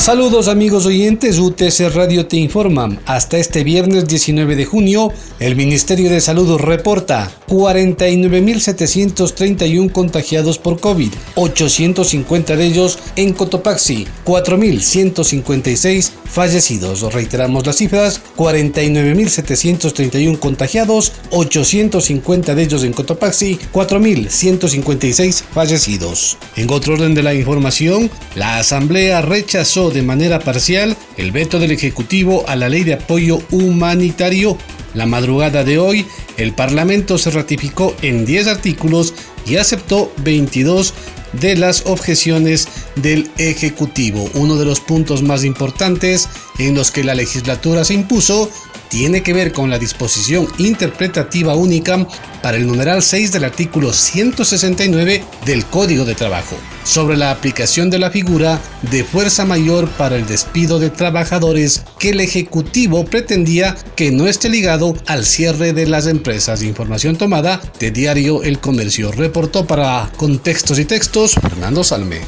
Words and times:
Saludos 0.00 0.48
amigos 0.48 0.86
oyentes, 0.86 1.38
UTC 1.38 1.94
Radio 1.94 2.26
te 2.26 2.38
informa. 2.38 2.98
Hasta 3.04 3.36
este 3.36 3.64
viernes 3.64 4.08
19 4.08 4.56
de 4.56 4.64
junio, 4.64 5.12
el 5.40 5.56
Ministerio 5.56 6.08
de 6.08 6.22
Salud 6.22 6.56
reporta 6.56 7.30
49.731 7.48 9.92
contagiados 9.92 10.56
por 10.56 10.80
COVID, 10.80 11.12
850 11.34 12.56
de 12.56 12.64
ellos 12.64 12.98
en 13.16 13.34
Cotopaxi, 13.34 14.06
4.156 14.24 16.12
fallecidos. 16.24 17.12
Reiteramos 17.12 17.66
las 17.66 17.76
cifras, 17.76 18.22
49.731 18.38 20.38
contagiados, 20.38 21.12
850 21.30 22.54
de 22.54 22.62
ellos 22.62 22.84
en 22.84 22.94
Cotopaxi, 22.94 23.58
4.156 23.70 25.42
fallecidos. 25.52 26.38
En 26.56 26.70
otro 26.70 26.94
orden 26.94 27.14
de 27.14 27.22
la 27.22 27.34
información, 27.34 28.10
la 28.34 28.56
Asamblea 28.56 29.20
rechazó 29.20 29.89
de 29.90 30.02
manera 30.02 30.38
parcial 30.38 30.96
el 31.16 31.32
veto 31.32 31.58
del 31.58 31.72
Ejecutivo 31.72 32.44
a 32.48 32.56
la 32.56 32.68
ley 32.68 32.84
de 32.84 32.94
apoyo 32.94 33.40
humanitario. 33.50 34.56
La 34.94 35.06
madrugada 35.06 35.62
de 35.64 35.78
hoy, 35.78 36.06
el 36.36 36.52
Parlamento 36.52 37.18
se 37.18 37.30
ratificó 37.30 37.94
en 38.02 38.24
10 38.24 38.48
artículos 38.48 39.14
y 39.46 39.56
aceptó 39.56 40.12
22 40.18 40.94
de 41.32 41.56
las 41.56 41.86
objeciones 41.86 42.68
del 42.96 43.30
Ejecutivo. 43.38 44.28
Uno 44.34 44.56
de 44.56 44.64
los 44.64 44.80
puntos 44.80 45.22
más 45.22 45.44
importantes 45.44 46.28
en 46.58 46.74
los 46.74 46.90
que 46.90 47.04
la 47.04 47.14
legislatura 47.14 47.84
se 47.84 47.94
impuso 47.94 48.50
tiene 48.90 49.22
que 49.22 49.32
ver 49.32 49.52
con 49.52 49.70
la 49.70 49.78
disposición 49.78 50.48
interpretativa 50.58 51.54
única 51.54 52.06
para 52.42 52.56
el 52.56 52.66
numeral 52.66 53.02
6 53.02 53.32
del 53.32 53.44
artículo 53.44 53.92
169 53.92 55.24
del 55.46 55.64
Código 55.64 56.04
de 56.04 56.14
Trabajo, 56.14 56.56
sobre 56.84 57.16
la 57.16 57.30
aplicación 57.30 57.88
de 57.88 57.98
la 57.98 58.10
figura 58.10 58.60
de 58.90 59.04
fuerza 59.04 59.46
mayor 59.46 59.88
para 59.90 60.16
el 60.16 60.26
despido 60.26 60.78
de 60.78 60.90
trabajadores 60.90 61.84
que 61.98 62.10
el 62.10 62.20
Ejecutivo 62.20 63.04
pretendía 63.04 63.76
que 63.96 64.10
no 64.10 64.26
esté 64.26 64.48
ligado 64.48 64.96
al 65.06 65.24
cierre 65.24 65.72
de 65.72 65.86
las 65.86 66.06
empresas. 66.06 66.62
Información 66.62 67.16
tomada 67.16 67.60
de 67.78 67.90
Diario 67.92 68.42
El 68.42 68.58
Comercio. 68.58 69.12
Reportó 69.12 69.66
para 69.66 70.10
Contextos 70.16 70.78
y 70.78 70.84
Textos 70.84 71.34
Fernando 71.34 71.84
Salme. 71.84 72.20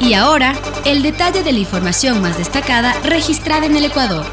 Y 0.00 0.14
ahora, 0.14 0.54
el 0.84 1.02
detalle 1.02 1.42
de 1.42 1.52
la 1.52 1.58
información 1.58 2.22
más 2.22 2.38
destacada 2.38 2.94
registrada 3.02 3.66
en 3.66 3.76
el 3.76 3.84
Ecuador. 3.84 4.24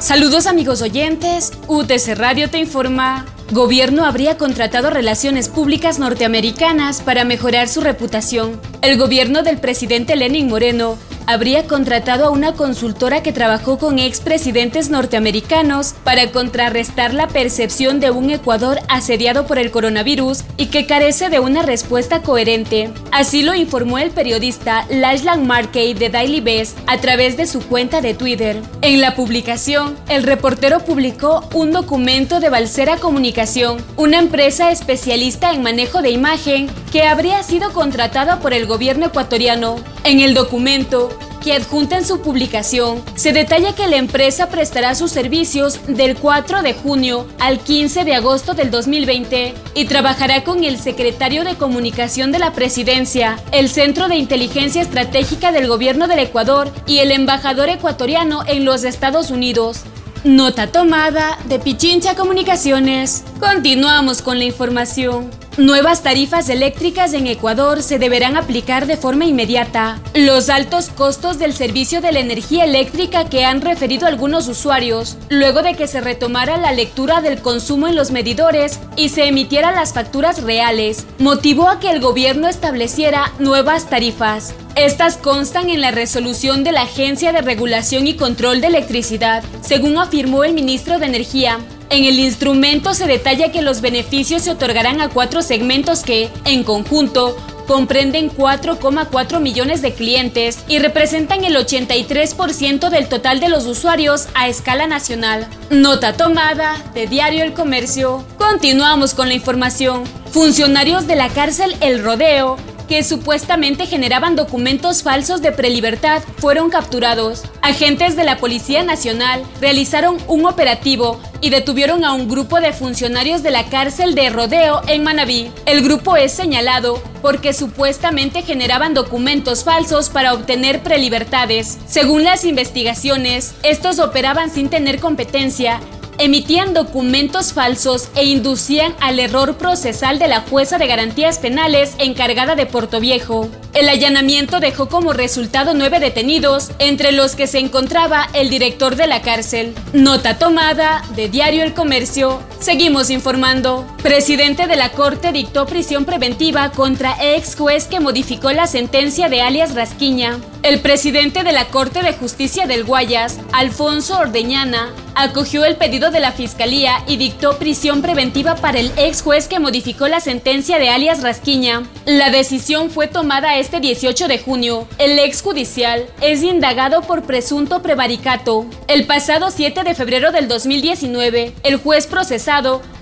Saludos 0.00 0.46
amigos 0.46 0.82
oyentes, 0.82 1.52
UTC 1.68 2.16
Radio 2.16 2.50
te 2.50 2.58
informa. 2.58 3.24
Gobierno 3.52 4.04
habría 4.04 4.36
contratado 4.36 4.90
relaciones 4.90 5.48
públicas 5.48 5.98
norteamericanas 5.98 7.00
para 7.00 7.24
mejorar 7.24 7.68
su 7.68 7.80
reputación. 7.80 8.60
El 8.82 8.98
gobierno 8.98 9.42
del 9.42 9.58
presidente 9.58 10.16
Lenin 10.16 10.48
Moreno 10.48 10.98
habría 11.26 11.66
contratado 11.66 12.26
a 12.26 12.30
una 12.30 12.54
consultora 12.54 13.22
que 13.22 13.32
trabajó 13.32 13.78
con 13.78 13.98
expresidentes 13.98 14.90
norteamericanos 14.90 15.94
para 16.04 16.30
contrarrestar 16.30 17.14
la 17.14 17.28
percepción 17.28 18.00
de 18.00 18.10
un 18.10 18.30
Ecuador 18.30 18.78
asediado 18.88 19.46
por 19.46 19.58
el 19.58 19.70
coronavirus 19.70 20.44
y 20.56 20.66
que 20.66 20.86
carece 20.86 21.28
de 21.28 21.40
una 21.40 21.62
respuesta 21.62 22.22
coherente. 22.22 22.90
Así 23.12 23.42
lo 23.42 23.54
informó 23.54 23.98
el 23.98 24.10
periodista 24.10 24.86
Lashlan 24.90 25.46
Markey 25.46 25.94
de 25.94 26.10
Daily 26.10 26.40
Beast 26.40 26.76
a 26.86 26.98
través 26.98 27.36
de 27.36 27.46
su 27.46 27.60
cuenta 27.60 28.00
de 28.00 28.14
Twitter. 28.14 28.60
En 28.82 29.00
la 29.00 29.14
publicación, 29.14 29.96
el 30.08 30.22
reportero 30.22 30.80
publicó 30.80 31.48
un 31.54 31.72
documento 31.72 32.40
de 32.40 32.50
Balsera 32.50 32.96
Comunicación, 32.96 33.78
una 33.96 34.18
empresa 34.18 34.70
especialista 34.70 35.52
en 35.52 35.62
manejo 35.62 36.02
de 36.02 36.10
imagen 36.10 36.68
que 36.92 37.04
habría 37.04 37.42
sido 37.42 37.72
contratada 37.72 38.40
por 38.40 38.52
el 38.52 38.66
gobierno 38.66 39.06
ecuatoriano. 39.06 39.76
En 40.04 40.20
el 40.20 40.34
documento, 40.34 41.08
que 41.42 41.54
adjunta 41.54 41.96
en 41.96 42.04
su 42.04 42.20
publicación, 42.20 43.02
se 43.14 43.32
detalla 43.32 43.74
que 43.74 43.86
la 43.86 43.96
empresa 43.96 44.50
prestará 44.50 44.94
sus 44.94 45.10
servicios 45.10 45.80
del 45.88 46.14
4 46.16 46.60
de 46.60 46.74
junio 46.74 47.26
al 47.38 47.58
15 47.58 48.04
de 48.04 48.14
agosto 48.14 48.52
del 48.52 48.70
2020 48.70 49.54
y 49.74 49.84
trabajará 49.86 50.44
con 50.44 50.62
el 50.62 50.76
secretario 50.76 51.42
de 51.42 51.54
Comunicación 51.54 52.32
de 52.32 52.38
la 52.38 52.52
Presidencia, 52.52 53.42
el 53.50 53.70
Centro 53.70 54.08
de 54.08 54.16
Inteligencia 54.16 54.82
Estratégica 54.82 55.52
del 55.52 55.68
Gobierno 55.68 56.06
del 56.06 56.18
Ecuador 56.18 56.70
y 56.86 56.98
el 56.98 57.10
embajador 57.10 57.70
ecuatoriano 57.70 58.42
en 58.46 58.66
los 58.66 58.84
Estados 58.84 59.30
Unidos. 59.30 59.84
Nota 60.22 60.66
tomada 60.66 61.38
de 61.46 61.58
Pichincha 61.58 62.14
Comunicaciones. 62.14 63.24
Continuamos 63.40 64.20
con 64.20 64.38
la 64.38 64.44
información. 64.44 65.43
Nuevas 65.56 66.02
tarifas 66.02 66.48
eléctricas 66.48 67.12
en 67.12 67.28
Ecuador 67.28 67.80
se 67.80 68.00
deberán 68.00 68.36
aplicar 68.36 68.88
de 68.88 68.96
forma 68.96 69.24
inmediata. 69.24 70.00
Los 70.12 70.48
altos 70.48 70.88
costos 70.88 71.38
del 71.38 71.52
servicio 71.52 72.00
de 72.00 72.10
la 72.10 72.18
energía 72.18 72.64
eléctrica 72.64 73.28
que 73.28 73.44
han 73.44 73.60
referido 73.60 74.08
algunos 74.08 74.48
usuarios, 74.48 75.16
luego 75.28 75.62
de 75.62 75.74
que 75.74 75.86
se 75.86 76.00
retomara 76.00 76.56
la 76.56 76.72
lectura 76.72 77.20
del 77.20 77.40
consumo 77.40 77.86
en 77.86 77.94
los 77.94 78.10
medidores 78.10 78.80
y 78.96 79.10
se 79.10 79.28
emitieran 79.28 79.76
las 79.76 79.92
facturas 79.92 80.42
reales, 80.42 81.06
motivó 81.20 81.68
a 81.68 81.78
que 81.78 81.90
el 81.90 82.00
gobierno 82.00 82.48
estableciera 82.48 83.32
nuevas 83.38 83.88
tarifas. 83.88 84.56
Estas 84.74 85.16
constan 85.16 85.70
en 85.70 85.80
la 85.80 85.92
resolución 85.92 86.64
de 86.64 86.72
la 86.72 86.82
Agencia 86.82 87.32
de 87.32 87.42
Regulación 87.42 88.08
y 88.08 88.14
Control 88.14 88.60
de 88.60 88.66
Electricidad, 88.66 89.44
según 89.60 89.98
afirmó 89.98 90.42
el 90.42 90.52
ministro 90.52 90.98
de 90.98 91.06
Energía, 91.06 91.60
en 91.90 92.04
el 92.04 92.18
instrumento 92.18 92.94
se 92.94 93.06
detalla 93.06 93.52
que 93.52 93.62
los 93.62 93.80
beneficios 93.80 94.42
se 94.42 94.50
otorgarán 94.50 95.00
a 95.00 95.08
cuatro 95.08 95.42
segmentos 95.42 96.02
que, 96.02 96.30
en 96.44 96.64
conjunto, 96.64 97.36
comprenden 97.66 98.30
4,4 98.30 99.40
millones 99.40 99.82
de 99.82 99.92
clientes 99.92 100.58
y 100.68 100.78
representan 100.78 101.44
el 101.44 101.56
83% 101.56 102.90
del 102.90 103.08
total 103.08 103.40
de 103.40 103.48
los 103.48 103.66
usuarios 103.66 104.28
a 104.34 104.48
escala 104.48 104.86
nacional. 104.86 105.46
Nota 105.70 106.14
tomada 106.14 106.76
de 106.94 107.06
Diario 107.06 107.42
El 107.42 107.52
Comercio. 107.52 108.24
Continuamos 108.38 109.14
con 109.14 109.28
la 109.28 109.34
información. 109.34 110.04
Funcionarios 110.30 111.06
de 111.06 111.16
la 111.16 111.28
cárcel 111.28 111.76
El 111.80 112.02
Rodeo 112.02 112.56
que 112.88 113.02
supuestamente 113.02 113.86
generaban 113.86 114.36
documentos 114.36 115.02
falsos 115.02 115.42
de 115.42 115.52
prelibertad 115.52 116.22
fueron 116.38 116.70
capturados. 116.70 117.42
Agentes 117.62 118.16
de 118.16 118.24
la 118.24 118.38
Policía 118.38 118.82
Nacional 118.82 119.42
realizaron 119.60 120.18
un 120.28 120.46
operativo 120.46 121.20
y 121.40 121.50
detuvieron 121.50 122.04
a 122.04 122.12
un 122.12 122.28
grupo 122.28 122.60
de 122.60 122.72
funcionarios 122.72 123.42
de 123.42 123.50
la 123.50 123.64
cárcel 123.66 124.14
de 124.14 124.30
Rodeo 124.30 124.82
en 124.86 125.02
Manabí. 125.02 125.50
El 125.66 125.82
grupo 125.82 126.16
es 126.16 126.32
señalado 126.32 127.02
porque 127.20 127.52
supuestamente 127.52 128.42
generaban 128.42 128.94
documentos 128.94 129.64
falsos 129.64 130.10
para 130.10 130.34
obtener 130.34 130.82
prelibertades. 130.82 131.78
Según 131.86 132.24
las 132.24 132.44
investigaciones, 132.44 133.54
estos 133.62 133.98
operaban 133.98 134.50
sin 134.50 134.68
tener 134.68 135.00
competencia 135.00 135.80
emitían 136.18 136.74
documentos 136.74 137.52
falsos 137.52 138.08
e 138.14 138.24
inducían 138.24 138.94
al 139.00 139.18
error 139.18 139.56
procesal 139.56 140.18
de 140.18 140.28
la 140.28 140.40
jueza 140.40 140.78
de 140.78 140.86
garantías 140.86 141.38
penales 141.38 141.94
encargada 141.98 142.54
de 142.54 142.68
Viejo. 143.00 143.48
El 143.72 143.88
allanamiento 143.88 144.60
dejó 144.60 144.88
como 144.88 145.12
resultado 145.12 145.74
nueve 145.74 146.00
detenidos, 146.00 146.70
entre 146.78 147.12
los 147.12 147.34
que 147.34 147.46
se 147.46 147.58
encontraba 147.58 148.28
el 148.32 148.50
director 148.50 148.96
de 148.96 149.06
la 149.06 149.22
cárcel. 149.22 149.74
Nota 149.92 150.38
tomada 150.38 151.02
de 151.16 151.28
Diario 151.28 151.64
El 151.64 151.74
Comercio. 151.74 152.40
Seguimos 152.64 153.10
informando. 153.10 153.86
Presidente 154.02 154.66
de 154.66 154.76
la 154.76 154.88
Corte 154.88 155.32
dictó 155.32 155.66
prisión 155.66 156.06
preventiva 156.06 156.70
contra 156.70 157.14
ex 157.20 157.56
juez 157.56 157.86
que 157.88 158.00
modificó 158.00 158.52
la 158.52 158.66
sentencia 158.66 159.28
de 159.28 159.42
alias 159.42 159.74
Rasquiña. 159.74 160.38
El 160.62 160.80
presidente 160.80 161.42
de 161.42 161.52
la 161.52 161.66
Corte 161.66 162.02
de 162.02 162.14
Justicia 162.14 162.66
del 162.66 162.84
Guayas, 162.84 163.38
Alfonso 163.52 164.18
Ordeñana, 164.18 164.94
acogió 165.14 165.66
el 165.66 165.76
pedido 165.76 166.10
de 166.10 166.20
la 166.20 166.32
Fiscalía 166.32 167.04
y 167.06 167.18
dictó 167.18 167.58
prisión 167.58 168.00
preventiva 168.00 168.54
para 168.56 168.80
el 168.80 168.90
ex 168.96 169.20
juez 169.20 169.46
que 169.46 169.60
modificó 169.60 170.08
la 170.08 170.20
sentencia 170.20 170.78
de 170.78 170.88
alias 170.88 171.22
Rasquiña. 171.22 171.82
La 172.06 172.30
decisión 172.30 172.88
fue 172.88 173.08
tomada 173.08 173.58
este 173.58 173.80
18 173.80 174.26
de 174.26 174.38
junio. 174.38 174.88
El 174.96 175.18
ex 175.18 175.42
judicial 175.42 176.06
es 176.22 176.42
indagado 176.42 177.02
por 177.02 177.24
presunto 177.24 177.82
prevaricato. 177.82 178.64
El 178.88 179.06
pasado 179.06 179.50
7 179.50 179.82
de 179.82 179.94
febrero 179.94 180.32
del 180.32 180.48
2019, 180.48 181.52
el 181.62 181.76
juez 181.76 182.06
procesado 182.06 182.53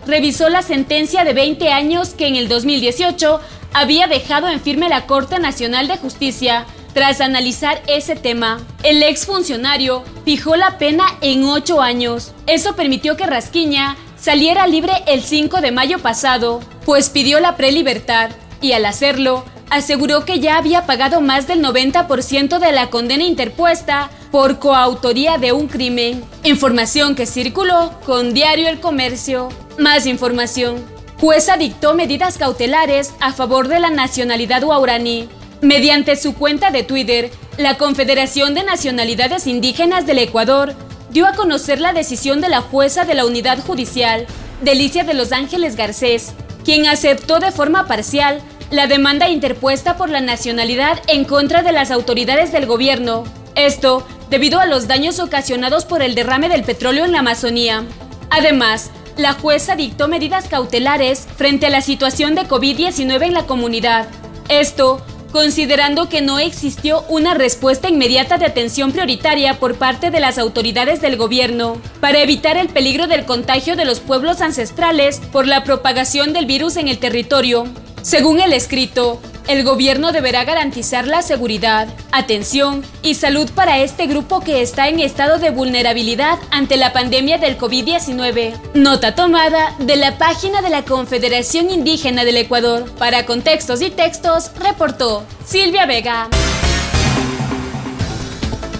revisó 0.07 0.49
la 0.49 0.63
sentencia 0.63 1.25
de 1.25 1.33
20 1.33 1.71
años 1.71 2.11
que 2.11 2.27
en 2.27 2.37
el 2.37 2.49
2018 2.49 3.41
había 3.75 4.07
dejado 4.07 4.49
en 4.49 4.61
firme 4.61 4.89
la 4.89 5.07
Corte 5.07 5.39
Nacional 5.39 5.89
de 5.89 5.97
Justicia 5.97 6.67
tras 6.93 7.23
analizar 7.23 7.83
ese 7.87 8.17
tema, 8.17 8.61
el 8.83 9.03
exfuncionario 9.03 10.05
fijó 10.27 10.57
la 10.57 10.77
pena 10.77 11.07
en 11.23 11.45
ocho 11.45 11.81
años. 11.81 12.33
Eso 12.47 12.77
permitió 12.77 13.17
que 13.17 13.27
Rasquiña 13.27 13.97
saliera 14.21 14.67
libre 14.67 14.93
el 15.07 15.23
5 15.23 15.61
de 15.63 15.73
mayo 15.73 15.99
pasado. 16.01 16.61
pues 16.85 17.11
pidió 17.11 17.39
la 17.39 17.57
prelibertad 17.57 18.31
y 18.61 18.73
al 18.73 18.85
hacerlo 18.87 19.45
aseguró 19.73 20.27
que 20.27 20.39
ya 20.39 20.59
había 20.59 20.85
pagado 20.85 21.23
más 21.23 21.47
del 21.47 21.65
90% 21.65 22.59
de 22.59 22.73
la 22.73 22.91
condena 22.91 23.25
interpuesta 23.25 24.11
por 24.31 24.59
coautoría 24.59 25.39
de 25.39 25.53
un 25.53 25.67
crimen. 25.67 26.23
Información 26.45 27.15
que 27.15 27.25
circuló 27.25 27.99
con 28.05 28.35
Diario 28.35 28.69
El 28.69 28.81
Comercio. 28.81 29.49
Más 29.79 30.05
información. 30.05 30.85
Jueza 31.19 31.57
dictó 31.57 31.95
medidas 31.95 32.37
cautelares 32.37 33.15
a 33.19 33.33
favor 33.33 33.69
de 33.69 33.81
la 33.81 33.89
nacionalidad 33.89 34.63
guaraní. 34.63 35.31
Mediante 35.63 36.17
su 36.17 36.35
cuenta 36.35 36.71
de 36.71 36.83
Twitter, 36.83 37.31
la 37.57 37.79
Confederación 37.79 38.53
de 38.53 38.65
Nacionalidades 38.65 39.47
Indígenas 39.47 40.05
del 40.05 40.19
Ecuador 40.19 40.75
dio 41.09 41.27
a 41.27 41.33
conocer 41.33 41.81
la 41.81 41.95
decisión 41.95 42.43
de 42.43 42.51
la 42.51 42.61
jueza 42.61 43.07
de 43.07 43.15
la 43.15 43.25
Unidad 43.25 43.59
Judicial, 43.65 44.27
Delicia 44.61 45.05
de 45.05 45.15
Los 45.15 45.33
Ángeles 45.33 45.77
Garcés, 45.77 46.35
quien 46.63 46.87
aceptó 46.89 47.41
de 47.41 47.53
forma 47.53 47.87
parcial 47.87 48.43
la 48.73 48.87
demanda 48.87 49.29
interpuesta 49.29 49.99
por 49.99 50.09
la 50.09 50.23
nacionalidad 50.23 50.99
en 51.07 51.25
contra 51.25 51.63
de 51.63 51.73
las 51.73 51.91
autoridades 51.91 52.53
del 52.53 52.65
gobierno. 52.65 53.25
Esto 53.55 54.07
debido 54.31 54.61
a 54.61 54.67
los 54.67 54.89
daños 54.89 55.21
ocasionados 55.21 55.85
por 55.85 56.01
el 56.03 56.15
derrame 56.15 56.49
del 56.49 56.65
petróleo 56.65 57.05
en 57.05 57.13
la 57.13 57.19
Amazonía. 57.19 57.85
Además, 58.31 58.91
la 59.19 59.35
jueza 59.35 59.77
dictó 59.77 60.09
medidas 60.09 60.49
cautelares 60.49 61.29
frente 61.37 61.67
a 61.67 61.71
la 61.71 61.83
situación 61.83 62.35
de 62.35 62.49
COVID-19 62.49 63.27
en 63.27 63.35
la 63.35 63.47
comunidad. 63.47 64.09
Esto 64.49 65.05
considerando 65.33 66.09
que 66.09 66.23
no 66.23 66.39
existió 66.39 67.05
una 67.09 67.35
respuesta 67.35 67.91
inmediata 67.91 68.39
de 68.39 68.47
atención 68.47 68.93
prioritaria 68.93 69.59
por 69.59 69.77
parte 69.77 70.11
de 70.11 70.21
las 70.21 70.39
autoridades 70.39 71.03
del 71.03 71.17
gobierno 71.17 71.77
para 72.01 72.21
evitar 72.21 72.57
el 72.57 72.69
peligro 72.69 73.07
del 73.07 73.27
contagio 73.27 73.77
de 73.77 73.85
los 73.85 74.01
pueblos 74.01 74.41
ancestrales 74.41 75.21
por 75.31 75.47
la 75.47 75.63
propagación 75.63 76.33
del 76.33 76.47
virus 76.47 76.77
en 76.77 76.89
el 76.89 76.99
territorio. 76.99 77.67
Según 78.03 78.41
el 78.41 78.53
escrito, 78.53 79.21
el 79.47 79.63
gobierno 79.63 80.11
deberá 80.11 80.45
garantizar 80.45 81.07
la 81.07 81.23
seguridad, 81.23 81.89
atención 82.11 82.85
y 83.03 83.15
salud 83.15 83.49
para 83.55 83.79
este 83.79 84.07
grupo 84.07 84.41
que 84.41 84.61
está 84.61 84.89
en 84.89 84.99
estado 84.99 85.39
de 85.39 85.51
vulnerabilidad 85.51 86.39
ante 86.51 86.77
la 86.77 86.93
pandemia 86.93 87.39
del 87.39 87.57
COVID-19. 87.57 88.55
Nota 88.75 89.15
tomada 89.15 89.75
de 89.79 89.97
la 89.97 90.19
página 90.19 90.63
de 90.63 90.71
la 90.71 90.83
Confederación 90.83 91.71
Indígena 91.71 92.25
del 92.25 92.39
Ecuador. 92.39 92.91
Para 92.99 93.25
contextos 93.25 93.81
y 93.83 93.91
textos, 93.91 94.51
reportó 94.59 95.25
Silvia 95.45 95.87
Vega. 95.87 96.29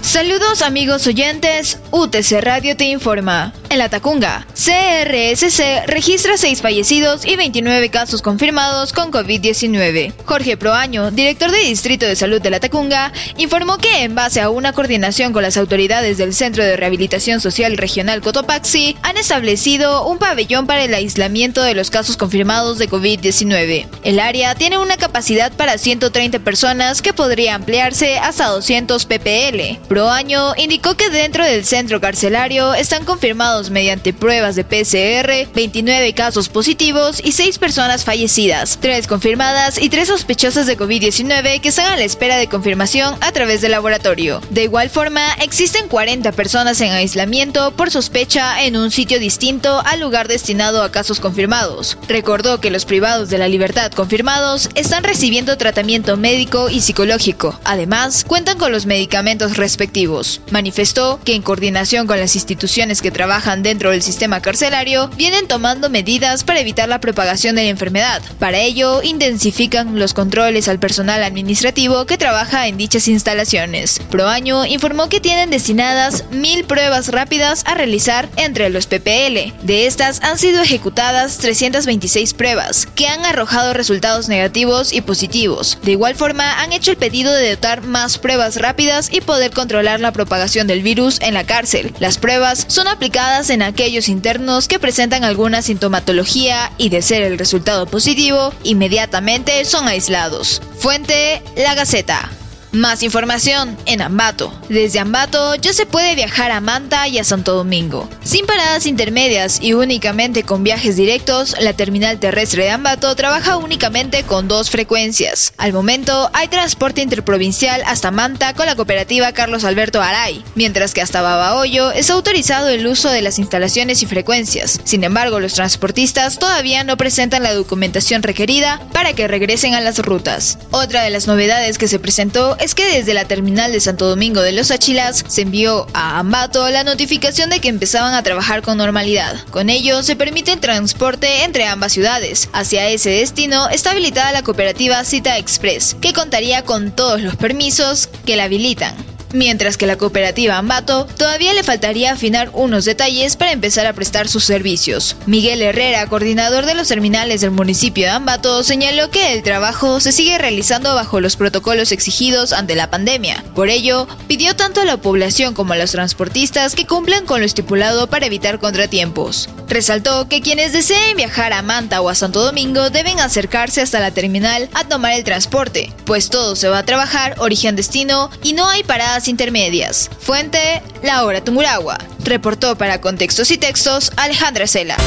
Saludos 0.01 0.61
amigos 0.61 1.07
oyentes, 1.07 1.79
UTC 1.91 2.41
Radio 2.41 2.75
te 2.75 2.85
informa. 2.85 3.53
En 3.73 3.79
la 3.79 3.89
Tacunga, 3.89 4.45
CRSC 4.53 5.87
registra 5.87 6.37
6 6.37 6.61
fallecidos 6.61 7.25
y 7.25 7.35
29 7.35 7.89
casos 7.89 8.21
confirmados 8.21 8.93
con 8.93 9.11
COVID-19. 9.11 10.13
Jorge 10.25 10.57
Proaño, 10.57 11.09
director 11.09 11.49
de 11.49 11.57
Distrito 11.57 12.05
de 12.05 12.15
Salud 12.15 12.39
de 12.39 12.51
la 12.51 12.59
Tacunga, 12.59 13.11
informó 13.35 13.79
que 13.79 14.03
en 14.03 14.13
base 14.13 14.41
a 14.41 14.51
una 14.51 14.73
coordinación 14.73 15.33
con 15.33 15.41
las 15.41 15.57
autoridades 15.57 16.19
del 16.19 16.35
Centro 16.35 16.63
de 16.63 16.77
Rehabilitación 16.77 17.41
Social 17.41 17.75
Regional 17.75 18.21
Cotopaxi, 18.21 18.95
han 19.01 19.17
establecido 19.17 20.05
un 20.07 20.19
pabellón 20.19 20.67
para 20.67 20.83
el 20.83 20.93
aislamiento 20.93 21.63
de 21.63 21.73
los 21.73 21.89
casos 21.89 22.15
confirmados 22.15 22.77
de 22.77 22.87
COVID-19. 22.87 23.87
El 24.03 24.19
área 24.19 24.53
tiene 24.53 24.77
una 24.77 24.97
capacidad 24.97 25.51
para 25.51 25.79
130 25.79 26.37
personas 26.41 27.01
que 27.01 27.13
podría 27.13 27.55
ampliarse 27.55 28.19
hasta 28.19 28.49
200 28.49 29.03
ppl. 29.07 29.79
Proaño 29.87 30.53
indicó 30.57 30.95
que 30.95 31.09
dentro 31.09 31.43
del 31.43 31.65
centro 31.65 31.99
carcelario 31.99 32.75
están 32.75 33.03
confirmados 33.03 33.62
mediante 33.69 34.13
pruebas 34.13 34.55
de 34.55 34.63
PCR, 34.63 35.51
29 35.53 36.13
casos 36.13 36.49
positivos 36.49 37.21
y 37.23 37.31
6 37.31 37.59
personas 37.59 38.03
fallecidas, 38.03 38.77
3 38.81 39.07
confirmadas 39.07 39.81
y 39.81 39.89
3 39.89 40.07
sospechosas 40.07 40.67
de 40.67 40.77
COVID-19 40.77 41.61
que 41.61 41.69
están 41.69 41.91
a 41.91 41.97
la 41.97 42.03
espera 42.03 42.37
de 42.37 42.47
confirmación 42.47 43.15
a 43.21 43.31
través 43.31 43.61
del 43.61 43.71
laboratorio. 43.71 44.41
De 44.49 44.63
igual 44.63 44.89
forma, 44.89 45.33
existen 45.41 45.87
40 45.87 46.31
personas 46.31 46.81
en 46.81 46.91
aislamiento 46.91 47.71
por 47.71 47.91
sospecha 47.91 48.63
en 48.63 48.75
un 48.75 48.91
sitio 48.91 49.19
distinto 49.19 49.81
al 49.85 49.99
lugar 49.99 50.27
destinado 50.27 50.83
a 50.83 50.91
casos 50.91 51.19
confirmados. 51.19 51.97
Recordó 52.07 52.59
que 52.59 52.71
los 52.71 52.85
privados 52.85 53.29
de 53.29 53.37
la 53.37 53.47
libertad 53.47 53.91
confirmados 53.91 54.69
están 54.75 55.03
recibiendo 55.03 55.57
tratamiento 55.57 56.17
médico 56.17 56.69
y 56.69 56.81
psicológico. 56.81 57.59
Además, 57.63 58.23
cuentan 58.25 58.57
con 58.57 58.71
los 58.71 58.85
medicamentos 58.85 59.57
respectivos. 59.57 60.41
Manifestó 60.51 61.19
que 61.23 61.35
en 61.35 61.41
coordinación 61.41 62.07
con 62.07 62.19
las 62.19 62.35
instituciones 62.35 63.01
que 63.01 63.11
trabajan 63.11 63.52
dentro 63.61 63.91
del 63.91 64.01
sistema 64.01 64.41
carcelario 64.41 65.09
vienen 65.09 65.47
tomando 65.47 65.89
medidas 65.89 66.43
para 66.43 66.61
evitar 66.61 66.89
la 66.89 66.99
propagación 66.99 67.55
de 67.55 67.63
la 67.63 67.69
enfermedad. 67.69 68.21
Para 68.39 68.59
ello, 68.59 69.03
intensifican 69.03 69.99
los 69.99 70.13
controles 70.13 70.67
al 70.67 70.79
personal 70.79 71.23
administrativo 71.23 72.05
que 72.05 72.17
trabaja 72.17 72.67
en 72.67 72.77
dichas 72.77 73.07
instalaciones. 73.07 73.99
Proaño 74.09 74.65
informó 74.65 75.09
que 75.09 75.19
tienen 75.19 75.49
destinadas 75.49 76.25
mil 76.31 76.63
pruebas 76.63 77.09
rápidas 77.09 77.63
a 77.65 77.75
realizar 77.75 78.29
entre 78.37 78.69
los 78.69 78.87
PPL. 78.87 79.53
De 79.61 79.85
estas 79.85 80.21
han 80.23 80.37
sido 80.37 80.61
ejecutadas 80.61 81.37
326 81.37 82.33
pruebas, 82.33 82.87
que 82.95 83.07
han 83.07 83.25
arrojado 83.25 83.73
resultados 83.73 84.29
negativos 84.29 84.93
y 84.93 85.01
positivos. 85.01 85.77
De 85.83 85.91
igual 85.91 86.15
forma, 86.15 86.61
han 86.61 86.71
hecho 86.71 86.91
el 86.91 86.97
pedido 86.97 87.33
de 87.33 87.51
dotar 87.51 87.81
más 87.81 88.17
pruebas 88.17 88.57
rápidas 88.57 89.09
y 89.11 89.21
poder 89.21 89.51
controlar 89.51 89.99
la 89.99 90.11
propagación 90.11 90.67
del 90.67 90.83
virus 90.83 91.19
en 91.21 91.33
la 91.33 91.43
cárcel. 91.43 91.93
Las 91.99 92.17
pruebas 92.17 92.65
son 92.67 92.87
aplicadas 92.87 93.32
en 93.33 93.63
aquellos 93.63 94.09
internos 94.09 94.67
que 94.67 94.77
presentan 94.77 95.23
alguna 95.23 95.63
sintomatología 95.63 96.71
y 96.77 96.89
de 96.89 97.01
ser 97.01 97.23
el 97.23 97.39
resultado 97.39 97.87
positivo, 97.87 98.53
inmediatamente 98.63 99.65
son 99.65 99.87
aislados. 99.87 100.61
Fuente 100.77 101.41
La 101.55 101.73
Gaceta. 101.73 102.29
Más 102.73 103.03
información 103.03 103.77
en 103.85 104.01
Ambato. 104.01 104.51
Desde 104.67 104.97
Ambato 104.97 105.53
ya 105.53 105.73
se 105.73 105.85
puede 105.85 106.15
viajar 106.15 106.49
a 106.49 106.59
Manta 106.59 107.07
y 107.07 107.19
a 107.19 107.23
Santo 107.23 107.53
Domingo. 107.53 108.09
Sin 108.23 108.47
paradas 108.47 108.87
intermedias 108.87 109.61
y 109.61 109.73
únicamente 109.73 110.41
con 110.41 110.63
viajes 110.63 110.95
directos, 110.95 111.55
la 111.59 111.73
terminal 111.73 112.19
terrestre 112.19 112.63
de 112.63 112.71
Ambato 112.71 113.15
trabaja 113.15 113.57
únicamente 113.57 114.23
con 114.23 114.47
dos 114.47 114.71
frecuencias. 114.71 115.53
Al 115.57 115.71
momento 115.71 116.31
hay 116.33 116.47
transporte 116.47 117.03
interprovincial 117.03 117.83
hasta 117.85 118.09
Manta 118.09 118.55
con 118.55 118.65
la 118.65 118.75
cooperativa 118.75 119.33
Carlos 119.33 119.65
Alberto 119.65 120.01
Aray, 120.01 120.43
mientras 120.55 120.95
que 120.95 121.03
hasta 121.03 121.21
Babahoyo 121.21 121.91
es 121.91 122.09
autorizado 122.09 122.69
el 122.69 122.87
uso 122.87 123.09
de 123.09 123.21
las 123.21 123.37
instalaciones 123.37 124.01
y 124.01 124.07
frecuencias. 124.07 124.81
Sin 124.83 125.03
embargo, 125.03 125.39
los 125.39 125.53
transportistas 125.53 126.39
todavía 126.39 126.83
no 126.83 126.97
presentan 126.97 127.43
la 127.43 127.53
documentación 127.53 128.23
requerida 128.23 128.81
para 128.93 129.13
que 129.13 129.27
regresen 129.27 129.75
a 129.75 129.81
las 129.81 129.99
rutas. 129.99 130.57
Otra 130.71 131.03
de 131.03 131.11
las 131.11 131.27
novedades 131.27 131.77
que 131.77 131.87
se 131.87 131.99
presentó 131.99 132.57
es 132.63 132.75
que 132.75 132.85
desde 132.85 133.13
la 133.13 133.25
terminal 133.25 133.73
de 133.73 133.81
Santo 133.81 134.07
Domingo 134.07 134.41
de 134.41 134.53
los 134.53 134.71
Achilas 134.71 135.25
se 135.27 135.41
envió 135.41 135.85
a 135.93 136.19
Ambato 136.19 136.69
la 136.69 136.85
notificación 136.85 137.49
de 137.49 137.59
que 137.59 137.67
empezaban 137.67 138.13
a 138.13 138.23
trabajar 138.23 138.61
con 138.61 138.77
normalidad. 138.77 139.37
Con 139.51 139.69
ello 139.69 140.01
se 140.01 140.15
permite 140.15 140.53
el 140.53 140.61
transporte 140.61 141.43
entre 141.43 141.65
ambas 141.65 141.91
ciudades. 141.91 142.47
Hacia 142.53 142.87
ese 142.87 143.09
destino 143.09 143.67
está 143.67 143.91
habilitada 143.91 144.31
la 144.31 144.43
cooperativa 144.43 145.03
Cita 145.03 145.37
Express, 145.37 145.97
que 145.99 146.13
contaría 146.13 146.63
con 146.63 146.91
todos 146.91 147.21
los 147.21 147.35
permisos 147.35 148.07
que 148.25 148.37
la 148.37 148.45
habilitan 148.45 149.12
mientras 149.33 149.77
que 149.77 149.87
la 149.87 149.97
cooperativa 149.97 150.57
Ambato 150.57 151.05
todavía 151.17 151.53
le 151.53 151.63
faltaría 151.63 152.13
afinar 152.13 152.49
unos 152.53 152.85
detalles 152.85 153.35
para 153.35 153.51
empezar 153.51 153.85
a 153.85 153.93
prestar 153.93 154.27
sus 154.27 154.43
servicios. 154.43 155.15
Miguel 155.25 155.61
Herrera, 155.61 156.07
coordinador 156.07 156.65
de 156.65 156.75
los 156.75 156.87
terminales 156.87 157.41
del 157.41 157.51
municipio 157.51 158.05
de 158.05 158.11
Ambato, 158.11 158.63
señaló 158.63 159.09
que 159.09 159.33
el 159.33 159.43
trabajo 159.43 159.99
se 159.99 160.11
sigue 160.11 160.37
realizando 160.37 160.93
bajo 160.95 161.19
los 161.19 161.35
protocolos 161.35 161.91
exigidos 161.91 162.53
ante 162.53 162.75
la 162.75 162.89
pandemia. 162.89 163.43
Por 163.55 163.69
ello, 163.69 164.07
pidió 164.27 164.55
tanto 164.55 164.81
a 164.81 164.85
la 164.85 164.97
población 164.97 165.53
como 165.53 165.73
a 165.73 165.77
los 165.77 165.91
transportistas 165.91 166.75
que 166.75 166.85
cumplan 166.85 167.25
con 167.25 167.39
lo 167.39 167.45
estipulado 167.45 168.07
para 168.07 168.25
evitar 168.25 168.59
contratiempos. 168.59 169.49
Resaltó 169.67 170.27
que 170.27 170.41
quienes 170.41 170.73
deseen 170.73 171.17
viajar 171.17 171.53
a 171.53 171.61
Manta 171.61 172.01
o 172.01 172.09
a 172.09 172.15
Santo 172.15 172.43
Domingo 172.43 172.89
deben 172.89 173.19
acercarse 173.19 173.81
hasta 173.81 173.99
la 173.99 174.11
terminal 174.11 174.69
a 174.73 174.83
tomar 174.83 175.13
el 175.13 175.23
transporte, 175.23 175.91
pues 176.05 176.29
todo 176.29 176.55
se 176.55 176.69
va 176.69 176.79
a 176.79 176.85
trabajar 176.85 177.35
origen-destino 177.39 178.29
y 178.43 178.53
no 178.53 178.67
hay 178.69 178.83
paradas 178.83 179.22
intermedias. 179.27 180.09
Fuente, 180.19 180.81
La 181.03 181.23
Hora 181.23 181.43
Tumuragua. 181.43 181.97
Reportó 182.23 182.77
para 182.77 183.01
Contextos 183.01 183.51
y 183.51 183.57
Textos 183.57 184.11
Alejandra 184.15 184.67
Cela. 184.67 184.97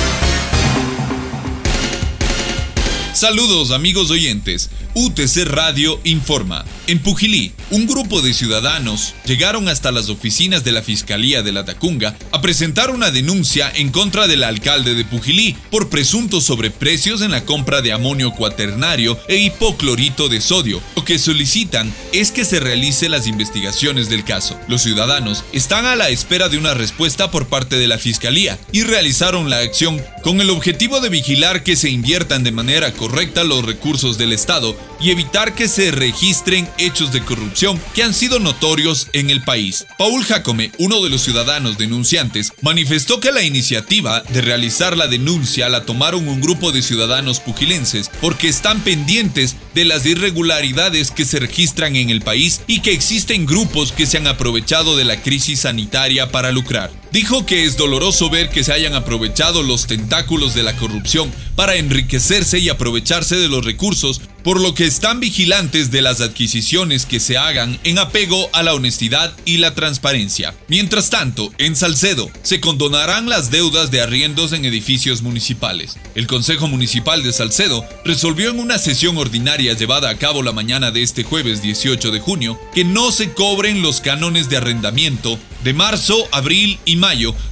Saludos 3.13 3.71
amigos 3.71 4.11
oyentes. 4.11 4.69
UTC 4.95 5.47
Radio 5.47 5.99
informa. 6.05 6.65
En 6.89 7.01
Pujilí, 7.01 7.51
un 7.73 7.89
grupo 7.89 8.23
de 8.23 8.33
ciudadanos 8.33 9.15
llegaron 9.25 9.69
hasta 9.69 9.91
las 9.91 10.09
oficinas 10.09 10.63
de 10.63 10.71
la 10.71 10.83
Fiscalía 10.83 11.43
de 11.43 11.51
la 11.51 11.65
Tacunga 11.65 12.17
a 12.31 12.41
presentar 12.41 12.91
una 12.91 13.11
denuncia 13.11 13.73
en 13.75 13.91
contra 13.91 14.29
del 14.29 14.45
alcalde 14.45 14.95
de 14.95 15.05
Pujilí 15.05 15.57
por 15.73 15.89
presuntos 15.89 16.45
sobreprecios 16.45 17.23
en 17.23 17.33
la 17.33 17.45
compra 17.45 17.83
de 17.83 17.93
amonio 17.93 18.31
cuaternario 18.31 19.19
e 19.27 19.39
hipoclorito 19.39 20.29
de 20.29 20.41
sodio. 20.41 20.81
Lo 20.95 21.05
que 21.05 21.19
solicitan 21.19 21.93
es 22.13 22.31
que 22.31 22.45
se 22.45 22.61
realice 22.61 23.09
las 23.09 23.27
investigaciones 23.27 24.09
del 24.09 24.23
caso. 24.23 24.57
Los 24.69 24.83
ciudadanos 24.83 25.43
están 25.53 25.87
a 25.87 25.97
la 25.97 26.11
espera 26.11 26.49
de 26.49 26.57
una 26.57 26.75
respuesta 26.75 27.33
por 27.33 27.49
parte 27.49 27.79
de 27.79 27.89
la 27.89 27.99
Fiscalía 27.99 28.61
y 28.71 28.83
realizaron 28.83 29.51
la 29.51 29.59
acción 29.59 30.01
con 30.23 30.41
el 30.41 30.51
objetivo 30.51 31.01
de 31.01 31.09
vigilar 31.09 31.65
que 31.65 31.75
se 31.75 31.91
inviertan 31.91 32.45
de 32.45 32.53
manera 32.53 32.93
correcta 32.93 33.43
los 33.43 33.65
recursos 33.65 34.19
del 34.19 34.33
Estado 34.33 34.77
y 35.01 35.11
evitar 35.11 35.53
que 35.57 35.67
se 35.67 35.91
registren 35.91 36.69
hechos 36.79 37.13
de 37.13 37.23
corrupción 37.23 37.81
que 37.95 38.03
han 38.03 38.15
sido 38.15 38.39
notorios 38.39 39.09
en 39.13 39.31
el 39.31 39.43
país. 39.43 39.87
Paul 39.99 40.25
Jacome, 40.25 40.73
uno 40.79 41.03
de 41.03 41.11
los 41.11 41.23
ciudadanos 41.23 41.79
denunciantes, 41.79 42.53
manifestó 42.63 43.21
que 43.21 43.33
la 43.33 43.43
iniciativa 43.43 44.23
de 44.23 44.41
realizar 44.41 44.97
la 44.97 45.07
denuncia 45.07 45.69
la 45.69 45.85
tomaron 45.85 46.29
un 46.29 46.41
grupo 46.41 46.73
de 46.73 46.83
ciudadanos 46.83 47.41
pugilenses 47.41 48.11
porque 48.21 48.49
están 48.49 48.81
pendientes 48.81 49.57
de 49.75 49.85
las 49.85 50.07
irregularidades 50.07 51.11
que 51.11 51.25
se 51.25 51.39
registran 51.39 51.97
en 51.97 52.11
el 52.11 52.23
país 52.23 52.61
y 52.67 52.81
que 52.81 52.93
existen 52.93 53.47
grupos 53.47 53.93
que 53.93 54.07
se 54.07 54.19
han 54.19 54.27
aprovechado 54.27 54.97
de 54.97 55.05
la 55.05 55.23
crisis 55.23 55.61
sanitaria 55.61 56.31
para 56.31 56.53
lucrar. 56.53 56.91
Dijo 57.17 57.47
que 57.47 57.65
es 57.65 57.79
doloroso 57.79 58.29
ver 58.29 58.51
que 58.51 58.63
se 58.63 58.75
hayan 58.75 58.93
aprovechado 58.93 59.63
los 59.63 59.87
tentáculos 59.87 60.53
de 60.53 60.63
la 60.63 60.77
corrupción 60.77 61.33
para 61.55 61.77
enriquecerse 61.77 62.59
y 62.59 62.69
aprovecharse 62.69 63.37
de 63.37 63.49
los 63.49 63.65
recursos, 63.65 64.21
por 64.45 64.61
lo 64.61 64.75
que 64.75 64.85
están 64.85 65.19
vigilantes 65.19 65.91
de 65.91 66.03
las 66.03 66.21
adquisiciones 66.21 67.07
que 67.07 67.19
se 67.19 67.39
hagan 67.39 67.81
en 67.85 67.99
apego 67.99 68.51
a 68.53 68.63
la 68.63 68.75
honestidad 68.75 69.35
y 69.47 69.57
la 69.57 69.75
transparencia. 69.75 70.55
Mientras 70.69 71.09
tanto, 71.09 71.51
en 71.57 71.75
Salcedo 71.75 72.31
se 72.43 72.61
condonarán 72.61 73.31
las 73.31 73.51
deudas 73.51 73.91
de 73.91 74.03
arriendos 74.03 74.53
en 74.53 74.67
edificios 74.67 75.23
municipales. 75.23 75.97
El 76.15 76.27
Consejo 76.27 76.69
Municipal 76.69 77.23
de 77.23 77.33
Salcedo 77.33 77.83
resolvió 78.05 78.51
en 78.51 78.61
una 78.61 78.77
sesión 78.77 79.17
ordinaria 79.17 79.73
llevada 79.73 80.11
a 80.11 80.19
cabo 80.19 80.43
la 80.43 80.53
mañana 80.53 80.91
de 80.91 81.03
este 81.03 81.25
jueves 81.25 81.63
18 81.63 82.11
de 82.11 82.21
junio 82.21 82.61
que 82.75 82.85
no 82.85 83.11
se 83.11 83.33
cobren 83.33 83.81
los 83.81 84.03
cánones 84.03 84.51
de 84.51 84.59
arrendamiento 84.59 85.39
de 85.65 85.73
marzo, 85.73 86.29
abril 86.31 86.79
y 86.85 86.95
mayo 86.95 87.06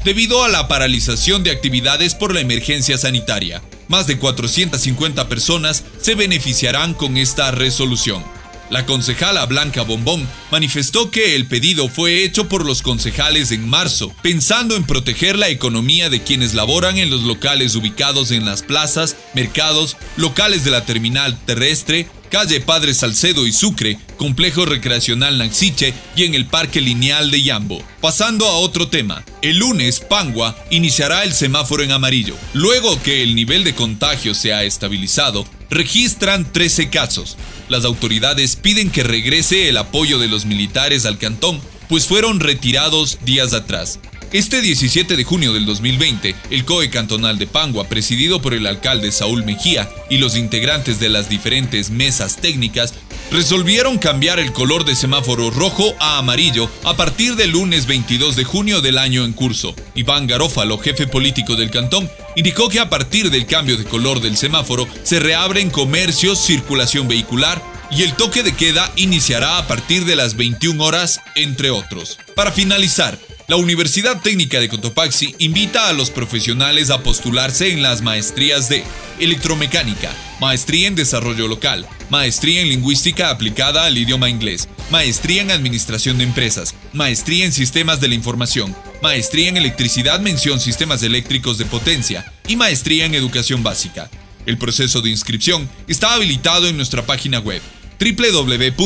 debido 0.04 0.42
a 0.42 0.48
la 0.48 0.66
paralización 0.66 1.44
de 1.44 1.50
actividades 1.50 2.14
por 2.14 2.34
la 2.34 2.40
emergencia 2.40 2.98
sanitaria. 2.98 3.62
Más 3.88 4.06
de 4.06 4.18
450 4.18 5.28
personas 5.28 5.84
se 6.00 6.14
beneficiarán 6.14 6.94
con 6.94 7.16
esta 7.16 7.50
resolución. 7.50 8.24
La 8.70 8.86
concejala 8.86 9.44
Blanca 9.46 9.82
Bombón 9.82 10.26
manifestó 10.50 11.10
que 11.10 11.36
el 11.36 11.46
pedido 11.46 11.88
fue 11.88 12.24
hecho 12.24 12.48
por 12.48 12.64
los 12.64 12.82
concejales 12.82 13.52
en 13.52 13.68
marzo, 13.68 14.12
pensando 14.22 14.74
en 14.74 14.84
proteger 14.84 15.38
la 15.38 15.48
economía 15.48 16.08
de 16.08 16.22
quienes 16.22 16.54
laboran 16.54 16.96
en 16.96 17.10
los 17.10 17.22
locales 17.22 17.76
ubicados 17.76 18.30
en 18.30 18.46
las 18.46 18.62
plazas, 18.62 19.16
mercados, 19.34 19.96
locales 20.16 20.64
de 20.64 20.70
la 20.70 20.84
terminal 20.86 21.38
terrestre, 21.44 22.08
calle 22.34 22.60
Padre 22.60 22.94
Salcedo 22.94 23.46
y 23.46 23.52
Sucre, 23.52 23.96
complejo 24.16 24.64
recreacional 24.64 25.38
Naxiche 25.38 25.94
y 26.16 26.24
en 26.24 26.34
el 26.34 26.46
Parque 26.46 26.80
Lineal 26.80 27.30
de 27.30 27.40
Yambo. 27.40 27.80
Pasando 28.00 28.48
a 28.48 28.58
otro 28.58 28.88
tema, 28.88 29.24
el 29.40 29.58
lunes 29.58 30.00
Pangua 30.00 30.56
iniciará 30.68 31.22
el 31.22 31.32
semáforo 31.32 31.84
en 31.84 31.92
amarillo. 31.92 32.34
Luego 32.52 33.00
que 33.00 33.22
el 33.22 33.36
nivel 33.36 33.62
de 33.62 33.76
contagio 33.76 34.34
se 34.34 34.52
ha 34.52 34.64
estabilizado, 34.64 35.46
registran 35.70 36.52
13 36.52 36.90
casos. 36.90 37.36
Las 37.68 37.84
autoridades 37.84 38.56
piden 38.56 38.90
que 38.90 39.04
regrese 39.04 39.68
el 39.68 39.76
apoyo 39.76 40.18
de 40.18 40.26
los 40.26 40.44
militares 40.44 41.06
al 41.06 41.18
cantón, 41.18 41.60
pues 41.88 42.08
fueron 42.08 42.40
retirados 42.40 43.20
días 43.24 43.52
atrás. 43.52 44.00
Este 44.34 44.60
17 44.60 45.14
de 45.14 45.22
junio 45.22 45.52
del 45.52 45.64
2020, 45.64 46.34
el 46.50 46.64
COE 46.64 46.90
cantonal 46.90 47.38
de 47.38 47.46
Pangua, 47.46 47.84
presidido 47.84 48.42
por 48.42 48.52
el 48.52 48.66
alcalde 48.66 49.12
Saúl 49.12 49.44
Mejía 49.44 49.88
y 50.10 50.18
los 50.18 50.36
integrantes 50.36 50.98
de 50.98 51.08
las 51.08 51.28
diferentes 51.28 51.90
mesas 51.90 52.38
técnicas, 52.38 52.94
resolvieron 53.30 53.96
cambiar 53.96 54.40
el 54.40 54.52
color 54.52 54.84
de 54.84 54.96
semáforo 54.96 55.50
rojo 55.50 55.94
a 56.00 56.18
amarillo 56.18 56.68
a 56.82 56.96
partir 56.96 57.36
del 57.36 57.50
lunes 57.50 57.86
22 57.86 58.34
de 58.34 58.42
junio 58.42 58.80
del 58.80 58.98
año 58.98 59.24
en 59.24 59.34
curso. 59.34 59.72
Iván 59.94 60.26
Garófalo, 60.26 60.78
jefe 60.78 61.06
político 61.06 61.54
del 61.54 61.70
cantón, 61.70 62.10
indicó 62.34 62.68
que 62.68 62.80
a 62.80 62.90
partir 62.90 63.30
del 63.30 63.46
cambio 63.46 63.76
de 63.76 63.84
color 63.84 64.20
del 64.20 64.36
semáforo 64.36 64.88
se 65.04 65.20
reabren 65.20 65.70
comercios, 65.70 66.40
circulación 66.40 67.06
vehicular, 67.06 67.62
y 67.88 68.02
el 68.02 68.14
toque 68.14 68.42
de 68.42 68.56
queda 68.56 68.90
iniciará 68.96 69.58
a 69.58 69.68
partir 69.68 70.04
de 70.04 70.16
las 70.16 70.34
21 70.34 70.82
horas, 70.82 71.20
entre 71.36 71.70
otros. 71.70 72.18
Para 72.34 72.50
finalizar, 72.50 73.16
la 73.46 73.56
Universidad 73.56 74.22
Técnica 74.22 74.58
de 74.58 74.68
Cotopaxi 74.68 75.34
invita 75.38 75.88
a 75.88 75.92
los 75.92 76.10
profesionales 76.10 76.90
a 76.90 77.02
postularse 77.02 77.72
en 77.72 77.82
las 77.82 78.00
maestrías 78.00 78.70
de 78.70 78.84
electromecánica, 79.20 80.10
maestría 80.40 80.88
en 80.88 80.94
desarrollo 80.94 81.46
local, 81.46 81.86
maestría 82.08 82.62
en 82.62 82.70
lingüística 82.70 83.28
aplicada 83.28 83.84
al 83.84 83.98
idioma 83.98 84.30
inglés, 84.30 84.68
maestría 84.90 85.42
en 85.42 85.50
administración 85.50 86.16
de 86.16 86.24
empresas, 86.24 86.74
maestría 86.94 87.44
en 87.44 87.52
sistemas 87.52 88.00
de 88.00 88.08
la 88.08 88.14
información, 88.14 88.74
maestría 89.02 89.50
en 89.50 89.58
electricidad 89.58 90.20
mención 90.20 90.58
sistemas 90.58 91.02
eléctricos 91.02 91.58
de 91.58 91.66
potencia 91.66 92.32
y 92.48 92.56
maestría 92.56 93.04
en 93.04 93.14
educación 93.14 93.62
básica. 93.62 94.08
El 94.46 94.56
proceso 94.56 95.02
de 95.02 95.10
inscripción 95.10 95.68
está 95.86 96.14
habilitado 96.14 96.66
en 96.66 96.76
nuestra 96.76 97.04
página 97.04 97.40
web 97.40 97.60
www.utc.edu.es 98.00 98.84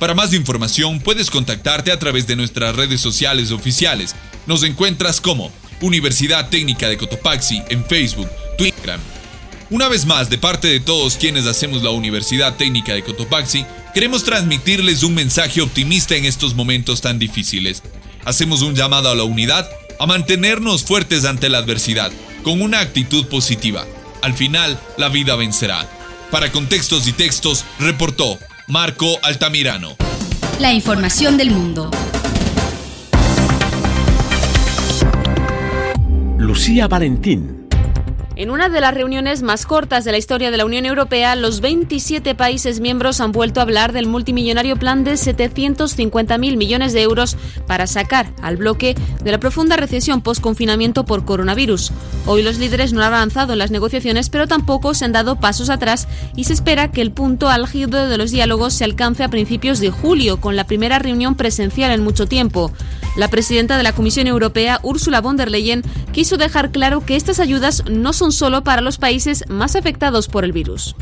para 0.00 0.14
más 0.14 0.32
información 0.32 0.98
puedes 0.98 1.30
contactarte 1.30 1.92
a 1.92 1.98
través 1.98 2.26
de 2.26 2.34
nuestras 2.34 2.74
redes 2.74 3.02
sociales 3.02 3.52
oficiales. 3.52 4.16
Nos 4.46 4.62
encuentras 4.64 5.20
como 5.20 5.52
Universidad 5.82 6.48
Técnica 6.48 6.88
de 6.88 6.96
Cotopaxi 6.96 7.62
en 7.68 7.84
Facebook, 7.84 8.28
Twitter. 8.56 8.98
Una 9.68 9.88
vez 9.88 10.06
más, 10.06 10.30
de 10.30 10.38
parte 10.38 10.68
de 10.68 10.80
todos 10.80 11.16
quienes 11.16 11.46
hacemos 11.46 11.82
la 11.82 11.90
Universidad 11.90 12.56
Técnica 12.56 12.94
de 12.94 13.04
Cotopaxi, 13.04 13.66
queremos 13.92 14.24
transmitirles 14.24 15.02
un 15.02 15.14
mensaje 15.14 15.60
optimista 15.60 16.16
en 16.16 16.24
estos 16.24 16.54
momentos 16.54 17.02
tan 17.02 17.18
difíciles. 17.18 17.82
Hacemos 18.24 18.62
un 18.62 18.74
llamado 18.74 19.10
a 19.10 19.14
la 19.14 19.24
unidad, 19.24 19.68
a 20.00 20.06
mantenernos 20.06 20.82
fuertes 20.82 21.26
ante 21.26 21.50
la 21.50 21.58
adversidad, 21.58 22.10
con 22.42 22.62
una 22.62 22.80
actitud 22.80 23.26
positiva. 23.26 23.86
Al 24.22 24.32
final, 24.32 24.80
la 24.96 25.10
vida 25.10 25.36
vencerá. 25.36 25.86
Para 26.30 26.50
contextos 26.50 27.06
y 27.06 27.12
textos, 27.12 27.64
reportó 27.78 28.38
Marco 28.70 29.18
Altamirano. 29.24 29.96
La 30.60 30.72
información 30.72 31.36
del 31.36 31.50
mundo. 31.50 31.90
Lucía 36.38 36.86
Valentín. 36.86 37.59
En 38.40 38.50
una 38.50 38.70
de 38.70 38.80
las 38.80 38.94
reuniones 38.94 39.42
más 39.42 39.66
cortas 39.66 40.06
de 40.06 40.12
la 40.12 40.16
historia 40.16 40.50
de 40.50 40.56
la 40.56 40.64
Unión 40.64 40.86
Europea, 40.86 41.36
los 41.36 41.60
27 41.60 42.34
países 42.34 42.80
miembros 42.80 43.20
han 43.20 43.32
vuelto 43.32 43.60
a 43.60 43.64
hablar 43.64 43.92
del 43.92 44.06
multimillonario 44.06 44.76
plan 44.76 45.04
de 45.04 45.12
750.000 45.12 46.56
millones 46.56 46.94
de 46.94 47.02
euros 47.02 47.36
para 47.66 47.86
sacar 47.86 48.32
al 48.40 48.56
bloque 48.56 48.96
de 49.22 49.30
la 49.30 49.38
profunda 49.38 49.76
recesión 49.76 50.22
post-confinamiento 50.22 51.04
por 51.04 51.26
coronavirus. 51.26 51.92
Hoy 52.24 52.42
los 52.42 52.56
líderes 52.56 52.94
no 52.94 53.02
han 53.02 53.12
avanzado 53.12 53.52
en 53.52 53.58
las 53.58 53.70
negociaciones, 53.70 54.30
pero 54.30 54.48
tampoco 54.48 54.94
se 54.94 55.04
han 55.04 55.12
dado 55.12 55.36
pasos 55.38 55.68
atrás 55.68 56.08
y 56.34 56.44
se 56.44 56.54
espera 56.54 56.90
que 56.90 57.02
el 57.02 57.12
punto 57.12 57.50
álgido 57.50 58.08
de 58.08 58.16
los 58.16 58.30
diálogos 58.30 58.72
se 58.72 58.84
alcance 58.84 59.22
a 59.22 59.28
principios 59.28 59.80
de 59.80 59.90
julio, 59.90 60.40
con 60.40 60.56
la 60.56 60.64
primera 60.64 60.98
reunión 60.98 61.34
presencial 61.34 61.90
en 61.90 62.02
mucho 62.02 62.24
tiempo. 62.24 62.72
La 63.16 63.28
presidenta 63.28 63.76
de 63.76 63.82
la 63.82 63.92
Comisión 63.92 64.26
Europea, 64.26 64.80
Ursula 64.82 65.20
von 65.20 65.36
der 65.36 65.50
Leyen, 65.50 65.82
quiso 66.12 66.36
dejar 66.36 66.70
claro 66.70 67.04
que 67.04 67.16
estas 67.16 67.40
ayudas 67.40 67.84
no 67.90 68.12
son 68.12 68.32
solo 68.32 68.64
para 68.64 68.82
los 68.82 68.98
países 68.98 69.44
más 69.48 69.76
afectados 69.76 70.28
por 70.28 70.44
el 70.44 70.52
virus. 70.52 70.94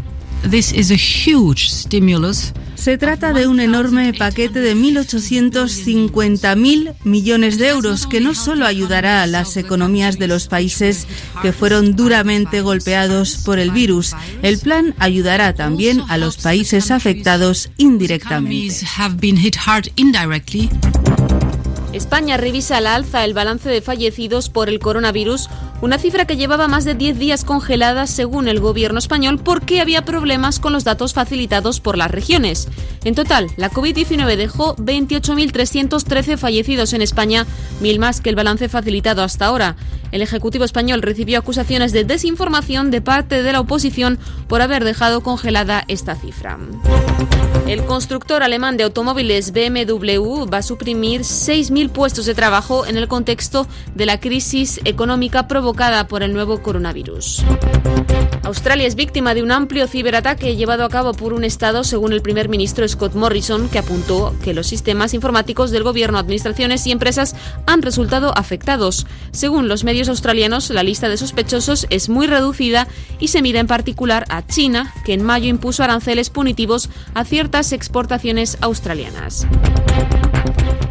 Se 2.76 2.96
trata 2.96 3.32
de 3.32 3.48
un 3.48 3.58
enorme 3.58 4.14
paquete 4.14 4.60
de 4.60 4.76
1.850.000 4.76 6.94
millones 7.02 7.58
de 7.58 7.68
euros 7.68 8.06
que 8.06 8.20
no 8.20 8.34
solo 8.34 8.66
ayudará 8.66 9.22
a 9.22 9.26
las 9.26 9.56
economías 9.56 10.18
de 10.18 10.28
los 10.28 10.46
países 10.46 11.08
que 11.42 11.52
fueron 11.52 11.96
duramente 11.96 12.60
golpeados 12.60 13.38
por 13.44 13.58
el 13.58 13.72
virus, 13.72 14.14
el 14.42 14.60
plan 14.60 14.94
ayudará 14.98 15.54
también 15.54 16.02
a 16.08 16.18
los 16.18 16.36
países 16.36 16.92
afectados 16.92 17.70
indirectamente. 17.76 18.70
España 21.98 22.36
revisa 22.36 22.76
al 22.76 22.86
alza 22.86 23.24
el 23.24 23.34
balance 23.34 23.68
de 23.68 23.82
fallecidos 23.82 24.48
por 24.48 24.68
el 24.68 24.78
coronavirus, 24.78 25.50
una 25.82 25.98
cifra 25.98 26.26
que 26.26 26.36
llevaba 26.36 26.68
más 26.68 26.84
de 26.84 26.94
10 26.94 27.18
días 27.18 27.44
congelada 27.44 28.06
según 28.06 28.46
el 28.46 28.60
gobierno 28.60 29.00
español 29.00 29.40
porque 29.42 29.80
había 29.80 30.04
problemas 30.04 30.60
con 30.60 30.72
los 30.72 30.84
datos 30.84 31.12
facilitados 31.12 31.80
por 31.80 31.98
las 31.98 32.10
regiones. 32.10 32.68
En 33.04 33.16
total, 33.16 33.48
la 33.56 33.70
COVID-19 33.70 34.36
dejó 34.36 34.76
28.313 34.76 36.38
fallecidos 36.38 36.92
en 36.92 37.02
España, 37.02 37.46
mil 37.80 37.98
más 37.98 38.20
que 38.20 38.30
el 38.30 38.36
balance 38.36 38.68
facilitado 38.68 39.24
hasta 39.24 39.46
ahora. 39.46 39.74
El 40.12 40.22
Ejecutivo 40.22 40.64
español 40.64 41.02
recibió 41.02 41.38
acusaciones 41.38 41.92
de 41.92 42.04
desinformación 42.04 42.90
de 42.90 43.00
parte 43.00 43.42
de 43.42 43.52
la 43.52 43.60
oposición 43.60 44.18
por 44.46 44.62
haber 44.62 44.84
dejado 44.84 45.22
congelada 45.22 45.84
esta 45.88 46.14
cifra. 46.14 46.58
El 47.66 47.84
constructor 47.84 48.42
alemán 48.42 48.78
de 48.78 48.84
automóviles 48.84 49.52
BMW 49.52 50.46
va 50.46 50.58
a 50.58 50.62
suprimir 50.62 51.20
6.000 51.20 51.90
puestos 51.90 52.24
de 52.24 52.34
trabajo 52.34 52.86
en 52.86 52.96
el 52.96 53.08
contexto 53.08 53.66
de 53.94 54.06
la 54.06 54.20
crisis 54.20 54.80
económica 54.84 55.48
provocada 55.48 56.08
por 56.08 56.22
el 56.22 56.32
nuevo 56.32 56.62
coronavirus. 56.62 57.44
Australia 58.44 58.86
es 58.86 58.94
víctima 58.94 59.34
de 59.34 59.42
un 59.42 59.50
amplio 59.50 59.86
ciberataque 59.86 60.56
llevado 60.56 60.84
a 60.84 60.88
cabo 60.88 61.12
por 61.12 61.34
un 61.34 61.44
Estado, 61.44 61.84
según 61.84 62.14
el 62.14 62.22
primer 62.22 62.48
ministro 62.48 62.88
Scott 62.88 63.14
Morrison, 63.14 63.68
que 63.68 63.78
apuntó 63.78 64.34
que 64.42 64.54
los 64.54 64.66
sistemas 64.66 65.12
informáticos 65.12 65.70
del 65.70 65.82
gobierno, 65.82 66.16
administraciones 66.16 66.86
y 66.86 66.92
empresas 66.92 67.36
han 67.66 67.82
resultado 67.82 68.32
afectados. 68.38 69.06
Según 69.32 69.68
los 69.68 69.84
medios 69.84 69.97
australianos, 70.06 70.70
la 70.70 70.84
lista 70.84 71.08
de 71.08 71.16
sospechosos 71.16 71.88
es 71.90 72.08
muy 72.08 72.28
reducida 72.28 72.86
y 73.18 73.28
se 73.28 73.42
mira 73.42 73.58
en 73.58 73.66
particular 73.66 74.24
a 74.28 74.46
China, 74.46 74.94
que 75.04 75.14
en 75.14 75.24
mayo 75.24 75.48
impuso 75.48 75.82
aranceles 75.82 76.30
punitivos 76.30 76.88
a 77.14 77.24
ciertas 77.24 77.72
exportaciones 77.72 78.58
australianas. 78.60 79.48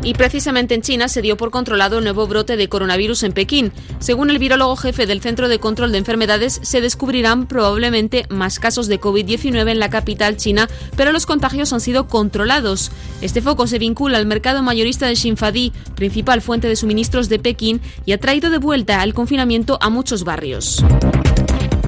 Y 0.07 0.13
precisamente 0.13 0.73
en 0.73 0.81
China 0.81 1.09
se 1.09 1.21
dio 1.21 1.35
por 1.35 1.51
controlado 1.51 1.97
el 1.97 2.05
nuevo 2.05 2.27
brote 2.27 2.55
de 2.55 2.69
coronavirus 2.69 3.23
en 3.23 3.33
Pekín. 3.33 3.73
Según 3.99 4.29
el 4.29 4.39
virólogo 4.39 4.77
jefe 4.77 5.05
del 5.05 5.19
Centro 5.19 5.49
de 5.49 5.59
Control 5.59 5.91
de 5.91 5.97
Enfermedades, 5.97 6.61
se 6.63 6.79
descubrirán 6.79 7.45
probablemente 7.45 8.25
más 8.29 8.57
casos 8.57 8.87
de 8.87 9.01
COVID-19 9.01 9.69
en 9.69 9.79
la 9.79 9.89
capital 9.89 10.37
china, 10.37 10.69
pero 10.95 11.11
los 11.11 11.25
contagios 11.25 11.73
han 11.73 11.81
sido 11.81 12.07
controlados. 12.07 12.89
Este 13.21 13.41
foco 13.41 13.67
se 13.67 13.79
vincula 13.79 14.17
al 14.17 14.25
mercado 14.25 14.63
mayorista 14.63 15.07
de 15.07 15.17
Xinfadi, 15.17 15.73
principal 15.95 16.41
fuente 16.41 16.69
de 16.69 16.77
suministros 16.77 17.27
de 17.27 17.39
Pekín, 17.39 17.81
y 18.05 18.13
ha 18.13 18.17
traído 18.17 18.49
de 18.49 18.59
vuelta 18.59 18.96
al 19.01 19.13
confinamiento 19.13 19.77
a 19.81 19.89
muchos 19.89 20.23
barrios. 20.23 20.83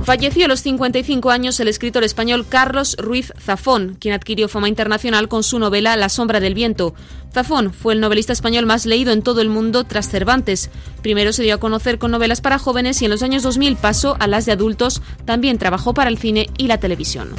Falleció 0.10 0.46
a 0.46 0.48
los 0.48 0.62
55 0.62 1.30
años 1.30 1.60
el 1.60 1.68
escritor 1.68 2.04
español 2.04 2.46
Carlos 2.50 2.96
Ruiz 2.98 3.32
Zafón, 3.39 3.96
quien 4.00 4.16
adquirió 4.16 4.48
fama 4.48 4.68
internacional 4.68 5.28
con 5.28 5.44
su 5.44 5.60
novela 5.60 5.96
La 5.98 6.10
sombra 6.10 6.39
del 6.39 6.56
viento. 6.56 6.96
Zafón 7.32 7.72
fue 7.72 7.94
el 7.94 8.00
novelista 8.00 8.34
español 8.34 8.66
más 8.66 8.88
leído 8.88 9.12
en 9.12 9.22
todo 9.22 9.39
el 9.42 9.50
mundo 9.50 9.84
tras 9.84 10.10
Cervantes. 10.10 10.72
Primero 11.04 11.32
se 11.32 11.44
dio 11.44 11.54
a 11.54 11.60
conocer 11.60 12.00
con 12.00 12.10
novelas 12.10 12.42
para 12.42 12.58
jóvenes 12.58 13.01
y 13.04 13.06
en 13.06 13.12
los 13.12 13.22
años 13.22 13.44
2000 13.44 13.75
pasó 13.75 14.18
a 14.20 14.25
las 14.25 14.48
de 14.48 14.54
adultos. 14.54 15.04
También 15.25 15.60
trabajó 15.60 15.94
para 15.94 16.10
el 16.10 16.18
cine 16.18 16.50
y 16.58 16.66
la 16.66 16.80
televisión. 16.80 17.30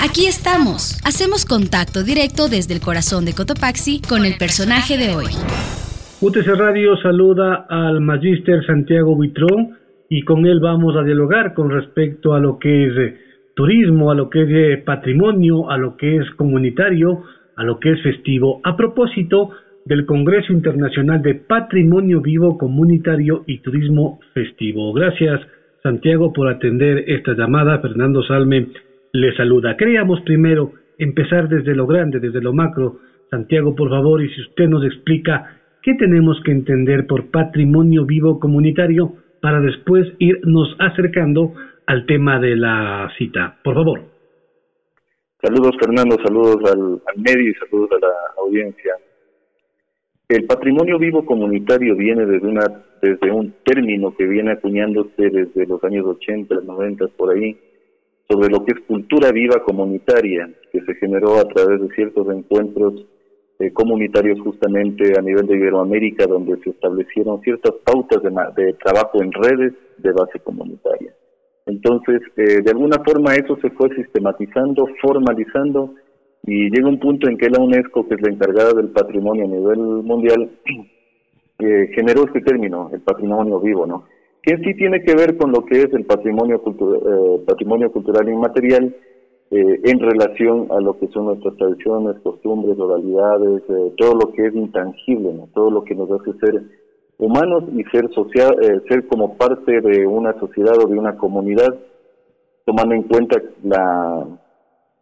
Aquí 0.00 0.26
estamos. 0.26 0.98
Hacemos 1.04 1.46
contacto 1.46 2.02
directo 2.02 2.48
desde 2.48 2.74
el 2.74 2.80
corazón 2.80 3.24
de 3.24 3.32
Cotopaxi 3.32 4.00
con 4.00 4.26
el 4.26 4.36
personaje 4.36 4.98
de 4.98 5.16
hoy. 5.16 5.30
UTC 6.22 6.48
Radio 6.48 6.98
saluda 6.98 7.64
al 7.66 8.02
magíster 8.02 8.62
Santiago 8.66 9.14
Buitrón 9.14 9.78
y 10.10 10.20
con 10.20 10.44
él 10.44 10.60
vamos 10.60 10.94
a 10.94 11.02
dialogar 11.02 11.54
con 11.54 11.70
respecto 11.70 12.34
a 12.34 12.40
lo 12.40 12.58
que 12.58 12.88
es 12.88 12.96
eh, 12.98 13.16
turismo, 13.54 14.10
a 14.10 14.14
lo 14.14 14.28
que 14.28 14.42
es 14.42 14.48
eh, 14.50 14.82
patrimonio, 14.84 15.70
a 15.70 15.78
lo 15.78 15.96
que 15.96 16.18
es 16.18 16.30
comunitario, 16.32 17.22
a 17.56 17.64
lo 17.64 17.80
que 17.80 17.92
es 17.92 18.02
festivo, 18.02 18.60
a 18.64 18.76
propósito 18.76 19.52
del 19.86 20.04
Congreso 20.04 20.52
Internacional 20.52 21.22
de 21.22 21.36
Patrimonio 21.36 22.20
Vivo 22.20 22.58
Comunitario 22.58 23.44
y 23.46 23.60
Turismo 23.60 24.20
Festivo. 24.34 24.92
Gracias, 24.92 25.40
Santiago, 25.82 26.34
por 26.34 26.48
atender 26.48 27.04
esta 27.06 27.32
llamada. 27.32 27.78
Fernando 27.78 28.22
Salme 28.24 28.66
le 29.14 29.34
saluda. 29.36 29.74
Queríamos 29.74 30.20
primero 30.20 30.72
empezar 30.98 31.48
desde 31.48 31.74
lo 31.74 31.86
grande, 31.86 32.20
desde 32.20 32.42
lo 32.42 32.52
macro. 32.52 32.98
Santiago, 33.30 33.74
por 33.74 33.88
favor, 33.88 34.22
y 34.22 34.28
si 34.34 34.42
usted 34.42 34.68
nos 34.68 34.84
explica 34.84 35.59
qué 35.82 35.94
tenemos 35.94 36.40
que 36.44 36.52
entender 36.52 37.06
por 37.06 37.30
patrimonio 37.30 38.04
vivo 38.04 38.38
comunitario, 38.38 39.14
para 39.40 39.60
después 39.60 40.06
irnos 40.18 40.76
acercando 40.78 41.54
al 41.86 42.06
tema 42.06 42.38
de 42.38 42.56
la 42.56 43.10
cita. 43.16 43.58
Por 43.64 43.74
favor. 43.74 44.00
Saludos 45.42 45.72
Fernando, 45.80 46.16
saludos 46.22 46.58
al, 46.70 47.00
medio 47.16 47.50
y 47.50 47.54
saludos 47.54 47.90
a 47.92 48.06
la 48.06 48.12
audiencia. 48.42 48.94
El 50.28 50.44
patrimonio 50.44 50.98
vivo 50.98 51.24
comunitario 51.24 51.96
viene 51.96 52.26
desde, 52.26 52.46
una, 52.46 52.84
desde 53.00 53.32
un 53.32 53.54
término 53.64 54.14
que 54.14 54.26
viene 54.26 54.52
acuñándose 54.52 55.30
desde 55.30 55.66
los 55.66 55.82
años 55.82 56.04
80, 56.06 56.54
90, 56.60 57.08
por 57.16 57.34
ahí, 57.34 57.58
sobre 58.28 58.50
lo 58.50 58.64
que 58.64 58.74
es 58.74 58.80
cultura 58.86 59.32
viva 59.32 59.64
comunitaria, 59.64 60.50
que 60.70 60.80
se 60.82 60.94
generó 60.96 61.38
a 61.38 61.48
través 61.48 61.80
de 61.80 61.88
ciertos 61.94 62.28
encuentros 62.28 63.06
eh, 63.60 63.74
comunitarios 63.74 64.40
justamente 64.40 65.12
a 65.18 65.20
nivel 65.20 65.46
de 65.46 65.54
Iberoamérica, 65.54 66.24
donde 66.26 66.56
se 66.64 66.70
establecieron 66.70 67.42
ciertas 67.42 67.74
pautas 67.84 68.22
de, 68.22 68.72
trabajo 68.82 69.22
en 69.22 69.30
redes 69.32 69.74
de 69.98 70.12
base 70.12 70.38
comunitaria. 70.38 71.12
Entonces, 71.66 72.22
eh, 72.38 72.62
de 72.64 72.70
alguna 72.70 72.96
forma 73.04 73.34
eso 73.34 73.58
se 73.60 73.68
fue 73.72 73.94
sistematizando, 73.94 74.88
formalizando, 75.02 75.94
y 76.46 76.70
llega 76.70 76.88
un 76.88 76.98
punto 76.98 77.28
en 77.28 77.36
que 77.36 77.50
la 77.50 77.62
UNESCO, 77.62 78.08
que 78.08 78.14
es 78.14 78.22
la 78.22 78.32
encargada 78.32 78.72
del 78.72 78.92
patrimonio 78.92 79.44
a 79.44 79.48
nivel 79.48 79.78
mundial, 79.78 80.50
eh, 81.58 81.90
generó 81.94 82.24
este 82.24 82.40
término, 82.40 82.88
el 82.94 83.02
patrimonio 83.02 83.60
vivo, 83.60 83.86
¿no? 83.86 84.06
Que 84.42 84.56
sí 84.56 84.74
tiene 84.74 85.02
que 85.02 85.14
ver 85.14 85.36
con 85.36 85.52
lo 85.52 85.66
que 85.66 85.82
es 85.82 85.92
el 85.92 86.06
patrimonio, 86.06 86.62
patrimonio 87.46 87.92
cultural 87.92 88.26
inmaterial, 88.26 88.96
eh, 89.52 89.80
en 89.82 89.98
relación 89.98 90.68
a 90.70 90.80
lo 90.80 90.96
que 90.98 91.08
son 91.08 91.26
nuestras 91.26 91.56
tradiciones, 91.56 92.20
costumbres, 92.22 92.78
oralidades, 92.78 93.62
eh, 93.68 93.92
todo 93.96 94.14
lo 94.14 94.32
que 94.32 94.46
es 94.46 94.54
intangible, 94.54 95.32
todo 95.52 95.72
lo 95.72 95.82
que 95.82 95.96
nos 95.96 96.08
hace 96.12 96.32
ser 96.38 96.62
humanos 97.18 97.64
y 97.74 97.82
ser 97.90 98.08
social, 98.14 98.54
eh, 98.62 98.80
ser 98.88 99.08
como 99.08 99.36
parte 99.36 99.80
de 99.80 100.06
una 100.06 100.38
sociedad 100.38 100.74
o 100.78 100.86
de 100.86 100.96
una 100.96 101.16
comunidad, 101.16 101.74
tomando 102.64 102.94
en 102.94 103.02
cuenta 103.02 103.42
la, 103.64 104.24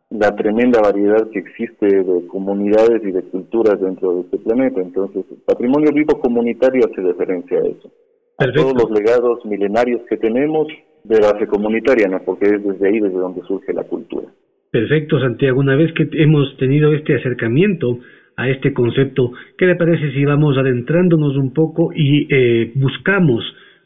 la 0.09 0.35
tremenda 0.35 0.81
variedad 0.81 1.29
que 1.31 1.41
existe 1.41 1.87
de 1.87 2.27
comunidades 2.29 3.03
y 3.05 3.13
de 3.13 3.23
culturas 3.25 3.79
dentro 3.79 4.15
de 4.15 4.21
este 4.23 4.39
planeta. 4.39 4.81
Entonces, 4.81 5.27
el 5.31 5.43
patrimonio 5.45 5.91
vivo 5.93 6.19
comunitario 6.21 6.87
hace 6.87 7.03
referencia 7.03 7.59
a 7.59 7.67
eso. 7.67 7.91
A 8.39 8.47
todos 8.53 8.73
los 8.73 8.91
legados 8.93 9.45
milenarios 9.45 10.01
que 10.09 10.17
tenemos 10.17 10.69
de 11.05 11.21
base 11.21 11.47
comunitaria, 11.47 12.09
¿no? 12.09 12.21
porque 12.25 12.47
es 12.47 12.65
desde 12.65 12.89
ahí 12.89 13.01
desde 13.01 13.19
donde 13.19 13.43
surge 13.43 13.73
la 13.73 13.85
cultura. 13.85 14.29
Perfecto, 14.71 15.19
Santiago. 15.21 15.61
Una 15.61 15.77
vez 15.77 15.93
que 15.95 16.09
hemos 16.13 16.57
tenido 16.59 16.93
este 16.93 17.17
acercamiento 17.17 17.99
a 18.37 18.49
este 18.49 18.73
concepto, 18.73 19.33
¿qué 19.57 19.67
le 19.67 19.77
parece 19.77 20.13
si 20.13 20.25
vamos 20.25 20.57
adentrándonos 20.59 21.37
un 21.37 21.53
poco 21.53 21.91
y 21.95 22.27
eh, 22.31 22.73
buscamos 22.75 23.43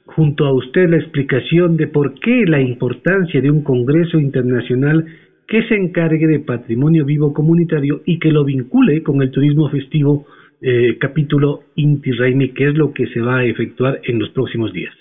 junto 0.06 0.44
a 0.44 0.52
usted 0.52 0.88
la 0.88 0.98
explicación 0.98 1.76
de 1.76 1.86
por 1.86 2.14
qué 2.14 2.44
la 2.46 2.60
importancia 2.60 3.40
de 3.40 3.50
un 3.50 3.62
Congreso 3.62 4.18
Internacional 4.18 5.06
que 5.46 5.62
se 5.68 5.74
encargue 5.74 6.26
de 6.26 6.40
patrimonio 6.40 7.04
vivo 7.04 7.32
comunitario 7.32 8.02
y 8.04 8.18
que 8.18 8.30
lo 8.30 8.44
vincule 8.44 9.02
con 9.02 9.22
el 9.22 9.30
turismo 9.30 9.68
festivo 9.70 10.26
eh, 10.60 10.96
capítulo 10.98 11.64
Inti 11.74 12.12
Raimi, 12.12 12.54
que 12.54 12.68
es 12.68 12.74
lo 12.74 12.92
que 12.92 13.06
se 13.08 13.20
va 13.20 13.38
a 13.38 13.44
efectuar 13.44 14.00
en 14.04 14.18
los 14.18 14.30
próximos 14.30 14.72
días? 14.72 14.94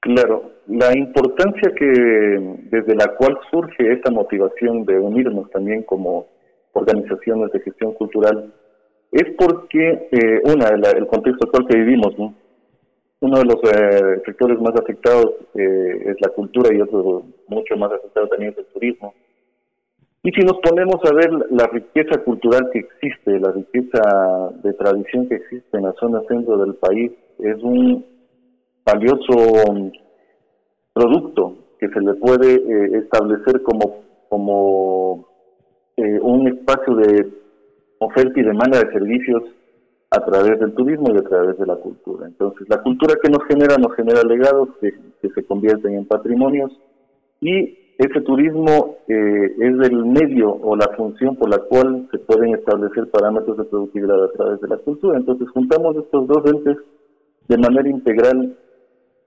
Claro, 0.00 0.52
la 0.68 0.96
importancia 0.96 1.72
que 1.74 1.86
desde 2.70 2.94
la 2.94 3.14
cual 3.16 3.38
surge 3.50 3.92
esta 3.92 4.10
motivación 4.10 4.84
de 4.84 4.98
unirnos 4.98 5.50
también 5.50 5.82
como 5.82 6.26
organizaciones 6.72 7.50
de 7.52 7.60
gestión 7.60 7.94
cultural 7.94 8.52
es 9.10 9.24
porque 9.38 10.08
eh, 10.12 10.42
una 10.44 10.68
el 10.68 11.06
contexto 11.06 11.46
actual 11.46 11.66
que 11.68 11.78
vivimos 11.78 12.14
uno 13.20 13.38
de 13.38 13.44
los 13.46 13.56
eh, 13.64 14.22
sectores 14.26 14.60
más 14.60 14.74
afectados 14.78 15.32
eh, 15.54 16.02
es 16.06 16.16
la 16.20 16.28
cultura 16.34 16.72
y 16.74 16.80
otro 16.82 17.24
mucho 17.48 17.76
más 17.76 17.90
afectado 17.90 18.28
también 18.28 18.52
es 18.52 18.58
el 18.58 18.66
turismo. 18.66 19.14
Y 20.22 20.30
si 20.32 20.42
nos 20.42 20.58
ponemos 20.58 20.96
a 21.04 21.14
ver 21.14 21.30
la 21.50 21.66
riqueza 21.68 22.22
cultural 22.22 22.68
que 22.72 22.80
existe 22.80 23.40
la 23.40 23.52
riqueza 23.52 24.52
de 24.62 24.72
tradición 24.74 25.28
que 25.28 25.36
existe 25.36 25.78
en 25.78 25.84
la 25.84 25.94
zona 25.94 26.20
centro 26.28 26.58
del 26.58 26.74
país 26.74 27.10
es 27.38 27.56
un 27.62 28.04
valioso 28.84 29.64
producto 30.98 31.54
que 31.78 31.88
se 31.88 32.00
le 32.00 32.14
puede 32.14 32.54
eh, 32.54 32.98
establecer 33.04 33.62
como, 33.62 34.02
como 34.28 35.28
eh, 35.96 36.18
un 36.20 36.48
espacio 36.48 36.96
de 36.96 37.28
oferta 38.00 38.40
y 38.40 38.42
demanda 38.42 38.80
de 38.80 38.92
servicios 38.92 39.42
a 40.10 40.24
través 40.24 40.58
del 40.58 40.74
turismo 40.74 41.08
y 41.14 41.18
a 41.18 41.28
través 41.28 41.58
de 41.58 41.66
la 41.66 41.76
cultura. 41.76 42.26
Entonces, 42.26 42.66
la 42.68 42.82
cultura 42.82 43.14
que 43.22 43.30
nos 43.30 43.44
genera 43.46 43.76
nos 43.76 43.94
genera 43.94 44.22
legados 44.22 44.70
que, 44.80 44.92
se 45.20 45.44
convierten 45.44 45.94
en 45.94 46.06
patrimonios 46.06 46.70
y 47.40 47.76
ese 47.98 48.20
turismo 48.22 48.96
eh, 49.08 49.54
es 49.58 49.90
el 49.90 50.06
medio 50.06 50.50
o 50.50 50.76
la 50.76 50.88
función 50.96 51.36
por 51.36 51.50
la 51.50 51.58
cual 51.58 52.08
se 52.10 52.18
pueden 52.18 52.54
establecer 52.54 53.10
parámetros 53.10 53.56
de 53.58 53.64
productividad 53.64 54.24
a 54.24 54.32
través 54.32 54.60
de 54.60 54.68
la 54.68 54.78
cultura. 54.78 55.18
Entonces, 55.18 55.48
juntamos 55.50 55.96
estos 55.96 56.26
dos 56.26 56.44
entes 56.46 56.76
de 57.48 57.58
manera 57.58 57.88
integral 57.88 58.56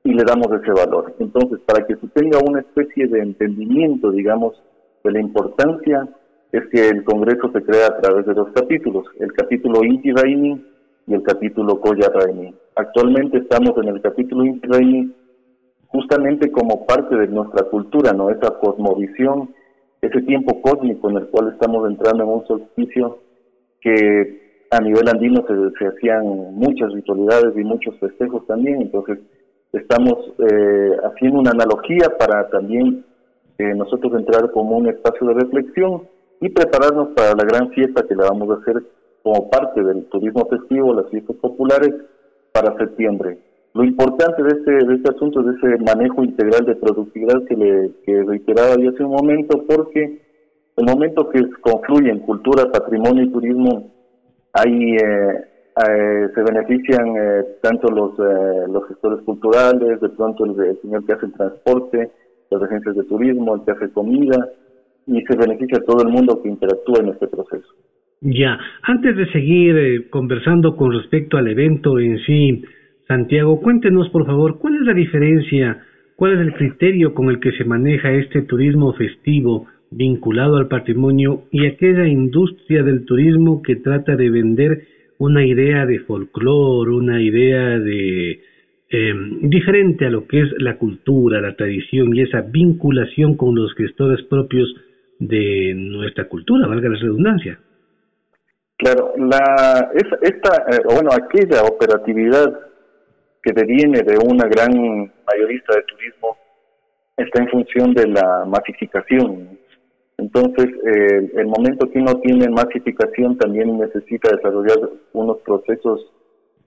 y 0.04 0.14
le 0.14 0.24
damos 0.24 0.48
ese 0.52 0.72
valor. 0.72 1.14
Entonces, 1.20 1.60
para 1.66 1.86
que 1.86 1.96
se 1.96 2.08
tenga 2.08 2.40
una 2.40 2.62
especie 2.62 3.08
de 3.08 3.20
entendimiento, 3.20 4.12
digamos, 4.12 4.62
de 5.04 5.12
la 5.12 5.20
importancia, 5.20 6.08
es 6.52 6.64
que 6.72 6.90
el 6.90 7.04
Congreso 7.04 7.52
se 7.52 7.64
crea 7.64 7.88
a 7.88 8.02
través 8.02 8.26
de 8.26 8.34
dos 8.34 8.50
capítulos, 8.54 9.06
el 9.20 9.32
capítulo 9.34 9.84
Inti 9.84 10.12
Raimi 10.12 10.66
y 11.08 11.14
el 11.14 11.24
capítulo 11.24 11.80
Koya 11.80 12.10
Raimi. 12.10 12.54
Actualmente 12.76 13.38
estamos 13.38 13.72
en 13.78 13.90
el 13.90 14.02
capítulo 14.02 14.46
Inti 14.46 14.68
Raimi 14.68 15.16
justamente 15.88 16.52
como 16.52 16.86
parte 16.86 17.16
de 17.16 17.28
nuestra 17.28 17.66
cultura, 17.70 18.14
¿no? 18.14 18.30
Esa 18.30 18.58
cosmovisión, 18.60 19.54
ese 20.02 20.22
tiempo 20.22 20.62
cósmico 20.62 21.10
en 21.10 21.18
el 21.18 21.28
cual 21.28 21.50
estamos 21.54 21.90
entrando 21.90 22.24
en 22.24 22.30
un 22.30 22.48
solsticio 22.48 23.20
que 23.82 24.66
a 24.72 24.80
nivel 24.80 25.08
andino 25.10 25.44
se, 25.78 25.86
hacían 25.86 26.26
muchas 26.54 26.94
ritualidades 26.94 27.58
y 27.58 27.64
muchos 27.64 27.98
festejos 28.00 28.48
también, 28.48 28.82
entonces 28.82 29.20
estamos 29.74 30.34
eh, 30.40 30.98
haciendo 31.04 31.40
una 31.40 31.52
analogía 31.52 32.18
para 32.18 32.50
también 32.50 33.06
eh, 33.58 33.74
nosotros 33.76 34.14
entrar 34.16 34.52
como 34.52 34.78
un 34.78 34.88
espacio 34.88 35.28
de 35.28 35.34
reflexión 35.36 36.08
y 36.42 36.50
prepararnos 36.50 37.10
para 37.16 37.34
la 37.36 37.44
gran 37.44 37.70
fiesta 37.72 38.06
que 38.08 38.16
la 38.16 38.28
vamos 38.30 38.50
a 38.50 38.62
hacer 38.62 38.84
como 39.24 39.50
parte 39.50 39.84
del 39.84 40.06
turismo 40.06 40.48
festivo, 40.50 40.94
las 40.94 41.10
fiestas 41.10 41.36
populares, 41.38 41.94
para 42.52 42.76
septiembre. 42.78 43.38
Lo 43.74 43.84
importante 43.84 44.44
de 44.44 44.50
este, 44.50 44.86
de 44.86 44.96
este 44.96 45.12
asunto 45.16 45.42
es 45.42 45.56
ese 45.58 45.78
manejo 45.84 46.24
integral 46.24 46.66
de 46.66 46.76
productividad 46.76 47.44
que, 47.48 47.56
le, 47.56 47.92
que 48.04 48.24
reiteraba 48.24 48.76
yo 48.76 48.90
hace 48.90 49.04
un 49.04 49.12
momento, 49.12 49.64
porque 49.66 50.22
el 50.76 50.86
momento 50.86 51.30
que 51.30 51.40
confluyen 51.62 52.20
cultura, 52.20 52.70
patrimonio 52.72 53.24
y 53.24 53.32
turismo, 53.32 53.92
ahí 54.54 54.96
eh, 54.96 55.46
eh, 55.90 56.30
se 56.34 56.42
benefician 56.44 57.16
eh, 57.16 57.44
tanto 57.62 57.90
los, 57.90 58.18
los 58.70 58.88
gestores 58.88 59.22
culturales, 59.24 60.02
de 60.02 60.10
pronto 60.10 60.46
el, 60.46 60.80
señor 60.82 61.06
que 61.06 61.14
hace 61.14 61.26
el 61.28 61.34
transporte, 61.34 62.12
las 62.50 62.64
agencias 62.64 62.96
de 62.96 63.04
turismo, 63.04 63.56
el 63.56 63.62
que 63.64 63.72
hace 63.72 63.92
comida, 63.92 64.50
y 65.08 65.22
se 65.22 65.36
beneficia 65.36 65.80
a 65.80 65.86
todo 65.86 66.04
el 66.04 66.14
mundo 66.14 66.42
que 66.42 66.50
interactúa 66.50 67.00
en 67.00 67.10
este 67.10 67.28
proceso. 67.28 67.68
Ya, 68.22 68.60
antes 68.84 69.18
de 69.18 69.32
seguir 69.32 70.10
conversando 70.12 70.76
con 70.76 70.92
respecto 70.92 71.38
al 71.38 71.48
evento 71.48 72.00
en 72.00 72.20
sí, 72.20 72.64
Santiago, 73.08 73.60
cuéntenos 73.62 74.10
por 74.10 74.26
favor 74.26 74.60
cuál 74.60 74.76
es 74.76 74.82
la 74.82 74.94
diferencia, 74.94 75.84
cuál 76.16 76.34
es 76.34 76.40
el 76.40 76.54
criterio 76.54 77.14
con 77.14 77.30
el 77.30 77.40
que 77.40 77.52
se 77.54 77.66
maneja 77.66 78.12
este 78.12 78.44
turismo 78.44 78.94
festivo 78.94 79.68
vinculado 79.92 80.56
al 80.56 80.70
patrimonio 80.70 81.44
y 81.52 81.66
aquella 81.66 82.08
industria 82.08 82.84
del 82.84 83.06
turismo 83.06 83.62
que 83.62 83.76
trata 83.76 84.16
de 84.16 84.30
vender 84.30 84.88
una 85.22 85.46
idea 85.46 85.86
de 85.86 86.00
folclore, 86.00 86.90
una 86.90 87.22
idea 87.22 87.78
de 87.78 88.42
em, 88.90 89.50
diferente 89.50 90.08
a 90.08 90.10
lo 90.10 90.26
que 90.26 90.42
es 90.42 90.48
la 90.58 90.78
cultura, 90.80 91.40
la 91.40 91.56
tradición 91.56 92.16
y 92.16 92.24
esa 92.24 92.42
vinculación 92.42 93.38
con 93.38 93.54
los 93.54 93.72
gestores 93.76 94.26
propios 94.26 94.68
de 95.20 95.74
nuestra 95.76 96.28
cultura, 96.28 96.68
valga 96.68 96.90
la 96.90 97.00
redundancia. 97.00 97.60
Claro, 98.78 99.14
la, 99.18 99.92
esta, 100.22 100.66
eh, 100.72 100.82
bueno, 100.86 101.12
aquella 101.14 101.66
operatividad 101.66 102.60
que 103.44 103.54
deviene 103.54 104.02
de 104.02 104.18
una 104.18 104.48
gran 104.48 104.74
mayorista 104.74 105.76
de 105.76 105.84
turismo 105.84 106.36
está 107.16 107.44
en 107.44 107.50
función 107.50 107.94
de 107.94 108.08
la 108.08 108.44
masificación. 108.48 109.60
Entonces, 110.22 110.68
el 110.86 111.48
momento 111.48 111.90
que 111.90 111.98
uno 111.98 112.14
tiene 112.22 112.48
masificación 112.48 113.40
también 113.40 113.76
necesita 113.80 114.30
desarrollar 114.30 114.78
unos 115.14 115.40
procesos 115.40 116.12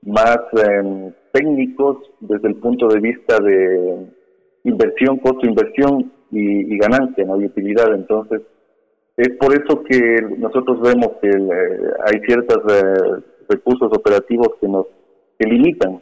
más 0.02 0.38
em, 0.52 1.12
técnicos 1.32 1.98
desde 2.20 2.48
el 2.48 2.56
punto 2.56 2.88
de 2.88 3.00
vista 3.00 3.38
de 3.38 4.06
inversión, 4.64 5.18
costo-inversión 5.18 6.12
y, 6.30 6.76
ganancia, 6.78 7.24
¿no? 7.24 7.40
y 7.40 7.46
utilidad. 7.46 7.94
Entonces, 7.94 8.42
es 9.16 9.30
por 9.38 9.52
eso 9.52 9.82
que 9.84 10.16
nosotros 10.38 10.80
vemos 10.80 11.12
que 11.22 11.28
eh, 11.28 11.90
hay 12.06 12.20
ciertos 12.26 12.58
eh, 12.72 13.22
recursos 13.48 13.90
operativos 13.96 14.48
que 14.60 14.68
nos 14.68 14.86
que 15.38 15.48
limitan 15.48 16.00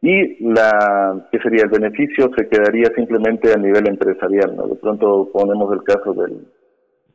y 0.00 0.44
la 0.44 1.28
que 1.30 1.38
sería 1.38 1.64
el 1.64 1.70
beneficio 1.70 2.30
se 2.36 2.48
quedaría 2.48 2.86
simplemente 2.94 3.52
a 3.52 3.56
nivel 3.56 3.88
empresarial. 3.88 4.56
¿no? 4.56 4.66
De 4.66 4.76
pronto 4.76 5.30
ponemos 5.32 5.72
el 5.72 5.82
caso 5.84 6.12
del, 6.12 6.46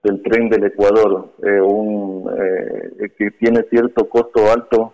del 0.07 0.21
tren 0.23 0.49
del 0.49 0.65
Ecuador, 0.65 1.29
eh, 1.43 1.61
un, 1.61 2.29
eh, 2.31 3.09
que 3.17 3.31
tiene 3.31 3.63
cierto 3.69 4.07
costo 4.09 4.51
alto 4.51 4.93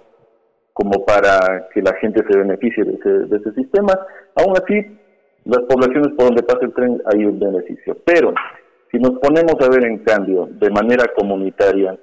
como 0.74 1.06
para 1.06 1.70
que 1.74 1.82
la 1.82 1.94
gente 1.96 2.24
se 2.28 2.38
beneficie 2.38 2.84
de 2.84 2.94
ese, 2.94 3.10
de 3.10 3.38
ese 3.38 3.54
sistema. 3.54 3.94
Aún 4.36 4.54
así, 4.58 4.98
las 5.46 5.62
poblaciones 5.70 6.14
por 6.18 6.28
donde 6.28 6.44
pasa 6.44 6.66
el 6.66 6.74
tren 6.74 7.02
hay 7.14 7.26
un 7.26 7.40
beneficio. 7.40 7.98
Pero 8.06 8.34
si 8.92 8.98
nos 8.98 9.20
ponemos 9.20 9.56
a 9.62 9.70
ver 9.70 9.86
en 9.86 10.00
cambio 10.00 10.50
de 10.52 10.70
manera 10.70 11.06
comunitaria, 11.16 11.98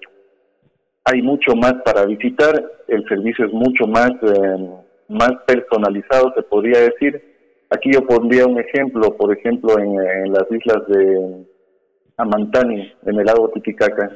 hay 1.04 1.22
mucho 1.22 1.56
más 1.56 1.74
para 1.84 2.04
visitar, 2.06 2.54
el 2.88 3.04
servicio 3.08 3.46
es 3.46 3.52
mucho 3.52 3.86
más... 3.86 4.10
Eh, 4.22 4.80
más 5.10 5.32
personalizado, 5.46 6.32
se 6.34 6.42
podría 6.42 6.80
decir. 6.80 7.20
Aquí 7.70 7.90
yo 7.92 8.06
pondría 8.06 8.46
un 8.46 8.58
ejemplo, 8.58 9.16
por 9.16 9.36
ejemplo, 9.36 9.78
en, 9.78 10.32
las 10.32 10.44
islas 10.50 10.86
de 10.88 11.44
Amantani, 12.20 12.92
en 13.06 13.18
el 13.18 13.24
lago 13.24 13.50
Titicaca. 13.50 14.10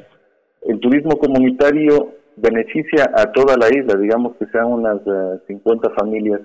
El 0.62 0.81
turismo 0.81 1.19
comunitario 1.19 2.12
beneficia 2.37 3.11
a 3.14 3.33
toda 3.33 3.57
la 3.57 3.69
isla, 3.69 3.99
digamos 3.99 4.37
que 4.37 4.47
sean 4.47 4.67
unas 4.67 5.01
50 5.47 5.88
eh, 5.88 5.93
familias, 5.97 6.40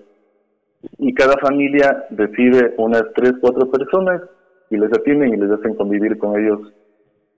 y 0.97 1.13
cada 1.13 1.37
familia 1.39 2.05
decide 2.09 2.73
unas 2.77 3.03
3, 3.15 3.33
4 3.41 3.71
personas 3.71 4.21
y 4.69 4.77
les 4.77 4.91
atienden 4.93 5.33
y 5.33 5.37
les 5.37 5.51
hacen 5.51 5.75
convivir 5.75 6.17
con 6.17 6.39
ellos 6.39 6.73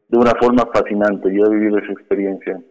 de 0.10 0.18
una 0.18 0.34
forma 0.40 0.64
fascinante. 0.74 1.34
Yo 1.34 1.46
he 1.46 1.56
vivido 1.56 1.80
esa 1.80 1.94
experiencia. 1.94 2.62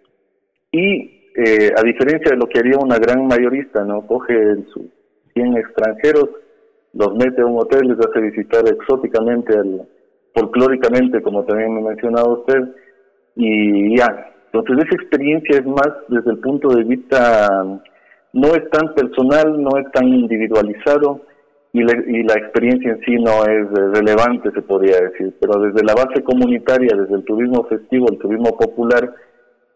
Y 0.71 1.21
eh, 1.37 1.71
a 1.77 1.83
diferencia 1.83 2.31
de 2.31 2.37
lo 2.37 2.47
que 2.47 2.59
haría 2.59 2.79
una 2.79 2.99
gran 2.99 3.27
mayorista, 3.27 3.83
¿no? 3.85 4.07
Coge 4.07 4.35
sus 4.73 4.85
100 5.35 5.57
extranjeros, 5.57 6.29
los 6.93 7.15
mete 7.15 7.43
a 7.43 7.47
un 7.47 7.59
hotel, 7.59 7.89
les 7.89 7.99
hace 7.99 8.21
visitar 8.21 8.63
exóticamente, 8.69 9.55
folclóricamente, 10.35 11.23
como 11.23 11.45
también 11.45 11.75
me 11.75 11.81
ha 11.81 11.91
mencionado 11.91 12.41
usted, 12.41 12.69
y 13.37 13.97
ya. 13.97 14.33
Entonces 14.53 14.87
esa 14.87 15.03
experiencia 15.03 15.59
es 15.59 15.67
más 15.67 15.91
desde 16.09 16.33
el 16.33 16.39
punto 16.39 16.69
de 16.69 16.85
vista, 16.85 17.49
no 18.33 18.49
es 18.49 18.71
tan 18.71 18.95
personal, 18.95 19.63
no 19.63 19.79
es 19.79 19.91
tan 19.93 20.09
individualizado, 20.09 21.23
y 21.73 21.83
la, 21.85 21.93
y 22.07 22.23
la 22.25 22.35
experiencia 22.35 22.93
en 22.93 23.01
sí 23.01 23.15
no 23.15 23.45
es 23.45 23.71
relevante, 23.95 24.51
se 24.51 24.63
podría 24.63 24.97
decir, 24.99 25.35
pero 25.41 25.61
desde 25.61 25.85
la 25.85 25.95
base 25.95 26.23
comunitaria, 26.25 26.97
desde 26.97 27.15
el 27.15 27.25
turismo 27.25 27.65
festivo, 27.65 28.07
el 28.11 28.19
turismo 28.19 28.57
popular, 28.57 29.15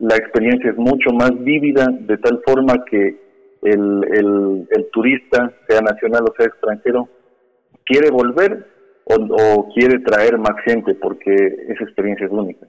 la 0.00 0.16
experiencia 0.16 0.70
es 0.70 0.76
mucho 0.76 1.10
más 1.12 1.30
vívida, 1.44 1.86
de 1.88 2.18
tal 2.18 2.40
forma 2.44 2.84
que 2.90 3.16
el, 3.62 4.88
turista, 4.92 5.52
sea 5.68 5.80
nacional 5.80 6.24
o 6.28 6.34
sea 6.36 6.46
extranjero, 6.46 7.08
quiere 7.84 8.10
volver 8.10 8.66
o, 9.06 9.68
quiere 9.74 9.98
traer 10.00 10.38
más 10.38 10.56
gente 10.64 10.94
porque 10.94 11.34
esa 11.68 11.84
experiencia 11.84 12.26
es 12.26 12.32
única. 12.32 12.66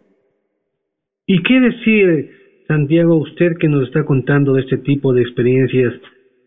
¿Y 1.25 1.41
qué 1.43 1.59
decir, 1.59 2.31
Santiago, 2.67 3.17
usted 3.17 3.57
que 3.59 3.67
nos 3.67 3.87
está 3.87 4.03
contando 4.03 4.53
de 4.53 4.61
este 4.61 4.77
tipo 4.77 5.13
de 5.13 5.21
experiencias, 5.21 5.93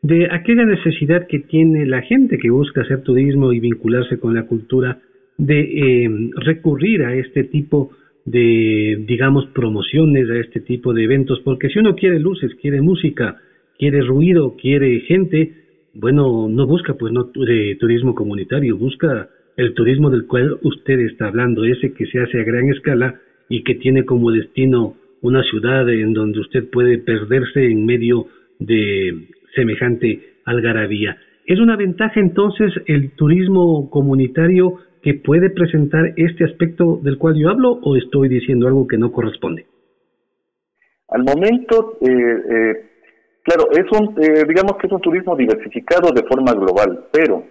de 0.03 0.29
aquella 0.31 0.65
necesidad 0.65 1.27
que 1.27 1.41
tiene 1.41 1.87
la 1.87 2.03
gente 2.03 2.39
que 2.39 2.51
busca 2.51 2.83
hacer 2.83 3.03
turismo 3.03 3.53
y 3.53 3.61
vincularse 3.61 4.19
con 4.19 4.35
la 4.35 4.47
cultura, 4.47 5.01
de 5.37 5.61
eh, 5.61 6.11
recurrir 6.37 7.03
a 7.05 7.15
este 7.15 7.45
tipo 7.45 7.91
de 8.31 9.05
digamos, 9.07 9.47
promociones 9.55 10.29
a 10.29 10.37
este 10.37 10.61
tipo 10.61 10.93
de 10.93 11.05
eventos, 11.05 11.41
porque 11.45 11.69
si 11.69 11.79
uno 11.79 11.95
quiere 11.95 12.19
luces, 12.19 12.55
quiere 12.61 12.81
música, 12.81 13.37
quiere 13.79 14.03
ruido, 14.03 14.55
quiere 14.61 15.01
gente, 15.01 15.55
bueno, 15.95 16.49
no 16.49 16.67
busca 16.67 16.95
pues 16.95 17.13
no 17.13 17.25
de 17.25 17.77
turismo 17.81 18.15
comunitario, 18.15 18.77
busca 18.77 19.31
el 19.59 19.75
turismo 19.75 20.09
del 20.09 20.27
cual 20.27 20.57
usted 20.63 21.01
está 21.01 21.27
hablando, 21.27 21.65
ese 21.65 21.93
que 21.93 22.07
se 22.07 22.21
hace 22.21 22.41
a 22.41 22.45
gran 22.45 22.71
escala 22.71 23.21
y 23.49 23.65
que 23.65 23.75
tiene 23.75 24.05
como 24.05 24.31
destino 24.31 24.95
una 25.21 25.43
ciudad 25.43 25.89
en 25.91 26.15
donde 26.15 26.39
usted 26.39 26.71
puede 26.71 26.99
perderse 26.99 27.67
en 27.67 27.85
medio 27.85 28.27
de 28.61 29.27
semejante 29.57 30.37
algarabía. 30.45 31.19
¿Es 31.45 31.59
una 31.59 31.77
ventaja 31.77 32.21
entonces 32.21 32.73
el 32.87 33.11
turismo 33.17 33.91
comunitario 33.91 34.75
que 35.03 35.15
puede 35.15 35.51
presentar 35.51 36.13
este 36.17 36.45
aspecto 36.45 37.01
del 37.03 37.19
cual 37.19 37.35
yo 37.37 37.51
hablo 37.51 37.81
o 37.83 37.97
estoy 37.97 38.29
diciendo 38.29 38.69
algo 38.69 38.87
que 38.87 38.97
no 38.97 39.11
corresponde? 39.11 39.67
Al 41.09 41.25
momento, 41.25 41.99
eh, 42.01 42.07
eh, 42.07 42.75
claro, 43.43 43.71
es 43.73 43.91
un, 43.91 44.23
eh, 44.23 44.45
digamos 44.47 44.77
que 44.79 44.87
es 44.87 44.93
un 44.93 45.01
turismo 45.01 45.35
diversificado 45.35 46.13
de 46.13 46.23
forma 46.23 46.53
global, 46.53 47.07
pero, 47.13 47.43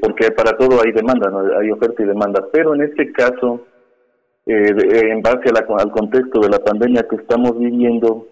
porque 0.00 0.30
para 0.32 0.56
todo 0.56 0.80
hay 0.82 0.92
demanda, 0.92 1.30
hay 1.60 1.70
oferta 1.70 2.02
y 2.02 2.06
demanda, 2.06 2.46
pero 2.52 2.74
en 2.74 2.82
este 2.82 3.12
caso, 3.12 3.66
en 4.46 5.22
base 5.22 5.50
al 5.78 5.90
contexto 5.92 6.40
de 6.40 6.48
la 6.48 6.58
pandemia 6.58 7.06
que 7.08 7.16
estamos 7.16 7.58
viviendo, 7.58 8.26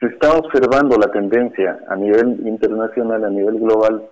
se 0.00 0.06
está 0.06 0.32
observando 0.32 0.96
la 0.96 1.10
tendencia 1.10 1.78
a 1.88 1.96
nivel 1.96 2.46
internacional, 2.46 3.24
a 3.24 3.30
nivel 3.30 3.58
global, 3.58 4.08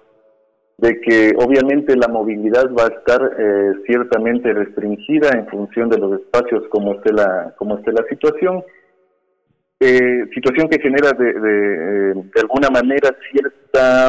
de 0.79 1.01
que 1.01 1.33
obviamente 1.39 1.97
la 1.97 2.09
movilidad 2.09 2.67
va 2.75 2.85
a 2.85 2.99
estar 2.99 3.21
eh, 3.39 3.73
ciertamente 3.87 4.53
restringida 4.53 5.31
en 5.31 5.47
función 5.49 5.89
de 5.89 5.99
los 5.99 6.21
espacios 6.21 6.65
como 6.69 6.95
esté 6.95 7.13
la 7.13 7.55
como 7.57 7.79
esté 7.79 7.93
la 7.93 8.05
situación. 8.09 8.63
Eh, 9.79 10.25
situación 10.35 10.69
que 10.69 10.81
genera 10.81 11.13
de, 11.13 11.33
de, 11.35 12.41
alguna 12.41 12.69
manera 12.71 13.15
cierta 13.31 14.09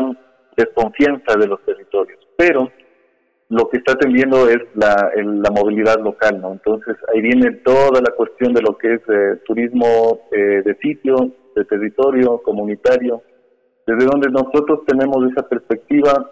desconfianza 0.58 1.38
de 1.38 1.48
los 1.48 1.63
territorios 1.63 2.20
pero 2.38 2.72
lo 3.50 3.70
que 3.70 3.78
está 3.78 3.93
atendiendo 3.93 4.50
es 4.50 4.60
la, 4.76 5.12
la 5.15 5.50
movilidad 5.52 6.00
local, 6.00 6.41
¿no? 6.41 6.52
Entonces 6.52 6.98
ahí 7.13 7.22
viene 7.22 7.52
toda 7.63 8.02
la 8.02 8.13
cuestión 8.15 8.54
de 8.54 8.62
lo 8.62 8.78
que 8.78 8.96
es 8.96 9.02
eh, 9.08 9.39
turismo 9.46 10.28
eh, 10.32 10.62
de 10.65 10.78
sitio, 10.82 11.32
de 11.56 11.63
territorio, 11.65 12.41
comunitario, 12.43 13.24
desde 13.86 14.06
donde 14.06 14.30
nosotros 14.30 14.82
tenemos 14.86 15.32
esa 15.32 15.48
perspectiva 15.48 16.30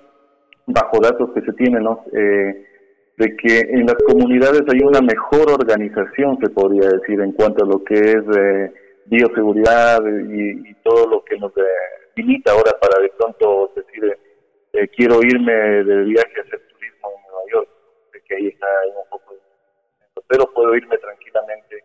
bajo 0.68 1.00
datos 1.00 1.30
que 1.34 1.42
se 1.42 1.54
tienen, 1.54 1.84
¿no? 1.84 2.04
Eh, 2.12 2.66
de 3.18 3.38
que 3.38 3.60
en 3.60 3.86
las 3.86 3.96
comunidades 4.06 4.64
hay 4.68 4.82
una 4.84 5.00
mejor 5.00 5.50
organización, 5.50 6.38
se 6.42 6.50
podría 6.50 6.90
decir, 6.90 7.22
en 7.22 7.32
cuanto 7.32 7.64
a 7.64 7.68
lo 7.68 7.82
que 7.82 7.94
es 7.94 8.24
eh, 8.38 8.74
bioseguridad 9.06 10.02
y, 10.06 10.74
todo 10.84 11.08
lo 11.10 11.24
que 11.24 11.38
nos 11.38 11.52
limita 12.15 12.51
ahora 12.51 12.71
para 12.80 13.01
de 13.01 13.10
pronto 13.10 13.71
decir, 13.75 14.17
eh, 14.73 14.88
quiero 14.89 15.19
irme 15.21 15.54
de 15.54 16.04
viaje 16.04 16.34
a 16.38 16.41
hacer 16.41 16.62
turismo 16.67 17.10
en 17.15 17.32
Nueva 17.32 17.43
York, 17.51 17.69
que 18.28 18.36
ahí 18.36 18.47
está 18.47 18.67
un 18.88 19.10
poco 19.10 19.34
de 19.34 19.39
pero 20.28 20.51
puedo 20.54 20.75
irme 20.75 20.97
tranquilamente 20.97 21.84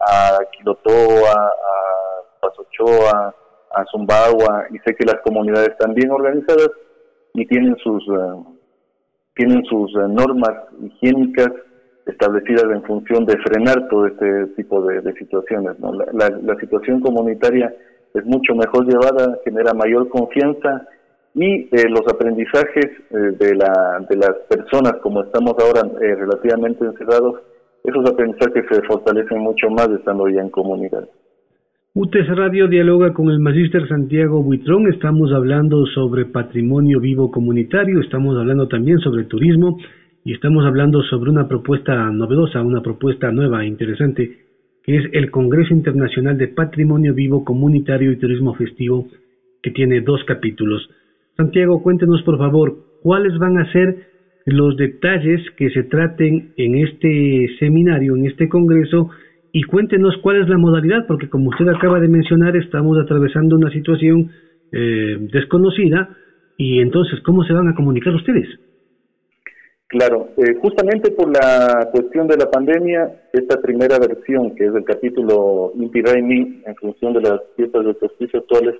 a 0.00 0.38
Quilotoa, 0.52 1.48
a 1.48 2.40
Pasochoa, 2.40 3.34
a 3.70 3.84
Zumbagua, 3.90 4.66
y 4.70 4.78
sé 4.78 4.94
que 4.94 5.04
las 5.04 5.20
comunidades 5.22 5.70
están 5.70 5.94
bien 5.94 6.10
organizadas 6.10 6.70
y 7.34 7.46
tienen 7.46 7.76
sus 7.76 8.02
eh, 8.08 8.54
tienen 9.34 9.64
sus 9.64 9.90
eh, 9.96 10.08
normas 10.08 10.54
higiénicas 10.80 11.50
establecidas 12.06 12.64
en 12.64 12.82
función 12.84 13.24
de 13.24 13.36
frenar 13.38 13.88
todo 13.88 14.06
este 14.06 14.46
tipo 14.56 14.82
de, 14.82 15.12
situaciones. 15.14 15.78
¿no? 15.78 15.92
La, 15.92 16.56
situación 16.60 17.00
comunitaria 17.00 17.74
es 18.14 18.24
mucho 18.24 18.54
mejor 18.54 18.86
llevada, 18.86 19.38
genera 19.44 19.74
mayor 19.74 20.08
confianza 20.08 20.86
y 21.34 21.62
eh, 21.64 21.88
los 21.88 22.02
aprendizajes 22.12 22.86
de, 23.10 23.54
la, 23.56 24.06
de 24.08 24.16
las 24.16 24.34
personas, 24.48 24.94
como 25.02 25.22
estamos 25.24 25.54
ahora 25.58 25.82
relativamente 25.98 26.84
encerrados, 26.84 27.40
esos 27.84 28.08
aprendizajes 28.08 28.64
se 28.70 28.82
fortalecen 28.82 29.40
mucho 29.40 29.68
más 29.68 29.88
estando 29.90 30.26
ya 30.28 30.40
en 30.40 30.48
comunidad. 30.48 31.06
UTES 31.96 32.26
Radio 32.34 32.66
dialoga 32.66 33.12
con 33.12 33.30
el 33.30 33.38
magíster 33.38 33.86
Santiago 33.86 34.42
Buitrón. 34.42 34.92
Estamos 34.92 35.32
hablando 35.32 35.86
sobre 35.86 36.24
patrimonio 36.24 36.98
vivo 36.98 37.30
comunitario, 37.30 38.00
estamos 38.00 38.36
hablando 38.36 38.66
también 38.66 38.98
sobre 38.98 39.26
turismo 39.26 39.78
y 40.24 40.32
estamos 40.32 40.64
hablando 40.64 41.02
sobre 41.02 41.30
una 41.30 41.46
propuesta 41.46 42.10
novedosa, 42.10 42.62
una 42.62 42.82
propuesta 42.82 43.30
nueva, 43.30 43.62
e 43.62 43.68
interesante, 43.68 44.43
que 44.84 44.96
es 44.96 45.04
el 45.12 45.30
Congreso 45.30 45.72
Internacional 45.72 46.36
de 46.36 46.48
Patrimonio 46.48 47.14
Vivo 47.14 47.44
Comunitario 47.44 48.12
y 48.12 48.18
Turismo 48.18 48.54
Festivo, 48.54 49.08
que 49.62 49.70
tiene 49.70 50.02
dos 50.02 50.22
capítulos. 50.24 50.88
Santiago, 51.36 51.82
cuéntenos 51.82 52.22
por 52.22 52.38
favor 52.38 52.76
cuáles 53.02 53.36
van 53.38 53.58
a 53.58 53.72
ser 53.72 53.96
los 54.46 54.76
detalles 54.76 55.40
que 55.56 55.70
se 55.70 55.84
traten 55.84 56.52
en 56.56 56.74
este 56.76 57.48
seminario, 57.58 58.14
en 58.14 58.26
este 58.26 58.48
congreso, 58.48 59.10
y 59.52 59.62
cuéntenos 59.62 60.16
cuál 60.22 60.42
es 60.42 60.48
la 60.48 60.58
modalidad, 60.58 61.06
porque 61.06 61.28
como 61.28 61.48
usted 61.48 61.68
acaba 61.68 62.00
de 62.00 62.08
mencionar, 62.08 62.56
estamos 62.56 62.98
atravesando 62.98 63.56
una 63.56 63.70
situación 63.70 64.30
eh, 64.72 65.16
desconocida 65.32 66.10
y 66.58 66.80
entonces, 66.80 67.20
¿cómo 67.20 67.44
se 67.44 67.52
van 67.52 67.68
a 67.68 67.74
comunicar 67.74 68.14
ustedes? 68.14 68.48
Claro, 69.88 70.30
eh, 70.38 70.54
justamente 70.60 71.10
por 71.12 71.30
la 71.30 71.88
cuestión 71.92 72.26
de 72.26 72.36
la 72.36 72.50
pandemia, 72.50 73.28
esta 73.32 73.60
primera 73.60 73.98
versión, 73.98 74.54
que 74.54 74.64
es 74.64 74.74
el 74.74 74.84
capítulo 74.84 75.72
Inti 75.76 76.02
Raimi, 76.02 76.62
en 76.66 76.76
función 76.76 77.12
de 77.12 77.20
las 77.20 77.40
fiestas 77.54 77.84
de 77.84 77.94
justicia 77.94 78.40
actuales, 78.40 78.74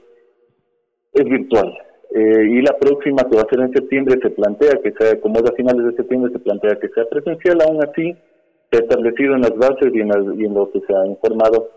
es 1.13 1.25
virtual. 1.25 1.73
Eh, 2.15 2.47
y 2.49 2.63
la 2.63 2.77
próxima, 2.79 3.23
que 3.29 3.37
va 3.37 3.43
a 3.43 3.49
ser 3.49 3.61
en 3.61 3.73
septiembre, 3.73 4.19
se 4.23 4.31
plantea 4.31 4.81
que 4.83 4.93
sea, 4.93 5.21
como 5.21 5.37
es 5.37 5.51
a 5.51 5.55
finales 5.55 5.85
de 5.85 5.97
septiembre, 5.97 6.33
se 6.33 6.39
plantea 6.39 6.79
que 6.81 6.89
sea 6.89 7.05
presencial, 7.07 7.59
aún 7.63 7.85
así 7.85 8.17
se 8.71 8.79
ha 8.79 8.83
establecido 8.83 9.35
en 9.35 9.43
las 9.43 9.57
bases 9.57 9.95
y 9.95 10.01
en, 10.01 10.55
lo 10.55 10.71
que 10.71 10.81
se 10.81 10.95
ha 10.95 11.07
informado 11.07 11.71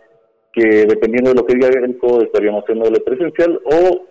que 0.53 0.85
dependiendo 0.87 1.31
de 1.31 1.35
lo 1.35 1.45
que 1.45 1.53
diga 1.53 1.69
el 1.69 1.97
CODE 1.97 2.25
estaríamos 2.25 2.63
haciéndole 2.63 2.99
presencial 3.01 3.59
o 3.65 4.05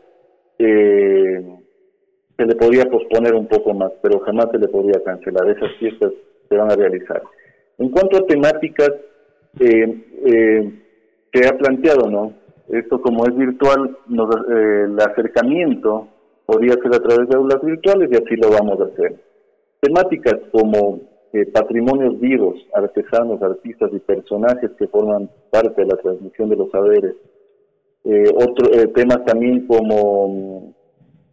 eh, 0.59 1.45
se 2.37 2.45
le 2.45 2.55
podría 2.55 2.85
posponer 2.85 3.35
un 3.35 3.47
poco 3.47 3.73
más, 3.75 3.93
pero 4.03 4.21
jamás 4.21 4.47
se 4.51 4.59
le 4.59 4.69
podría 4.69 5.03
cancelar. 5.03 5.49
Esas 5.49 5.71
fiestas 5.79 6.13
se 6.49 6.57
van 6.57 6.71
a 6.71 6.77
realizar. 6.77 7.23
En 7.79 7.91
cuanto 7.91 8.19
a 8.19 8.27
temáticas, 8.27 8.91
eh, 9.61 10.05
eh, 10.27 10.73
se 11.33 11.49
ha 11.49 11.57
planteado, 11.57 12.11
¿no? 12.11 12.35
Esto 12.69 13.01
como 13.01 13.27
es 13.27 13.37
virtual, 13.37 13.97
nos, 14.07 14.35
eh, 14.35 14.85
el 14.85 14.99
acercamiento 15.01 16.09
podría 16.45 16.75
ser 16.75 16.95
a 16.95 17.03
través 17.03 17.29
de 17.29 17.37
aulas 17.37 17.63
virtuales 17.63 18.11
y 18.11 18.17
así 18.17 18.37
lo 18.37 18.51
vamos 18.51 18.81
a 18.81 18.93
hacer. 18.93 19.15
Temáticas 19.81 20.37
como 20.53 21.01
patrimonios 21.53 22.19
vivos, 22.19 22.57
artesanos, 22.73 23.43
artistas 23.43 23.91
y 23.93 23.99
personajes 23.99 24.71
que 24.79 24.87
forman 24.89 25.29
parte 25.51 25.83
de 25.83 25.89
la 25.89 25.97
transmisión 25.99 26.49
de 26.49 26.57
los 26.57 26.71
saberes. 26.71 27.15
Eh, 28.09 28.31
eh, 28.73 28.87
temas 28.95 29.25
también 29.25 29.67
como 29.67 30.76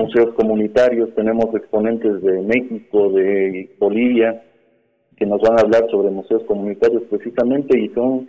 museos 0.04 0.34
comunitarios, 0.36 1.14
tenemos 1.16 1.46
exponentes 1.56 2.22
de 2.22 2.42
México, 2.42 3.10
de 3.12 3.70
Bolivia, 3.80 4.44
que 5.18 5.26
nos 5.26 5.42
van 5.42 5.58
a 5.58 5.62
hablar 5.62 5.90
sobre 5.90 6.10
museos 6.12 6.44
comunitarios 6.44 7.04
precisamente 7.10 7.80
y 7.80 7.90
son 7.90 8.28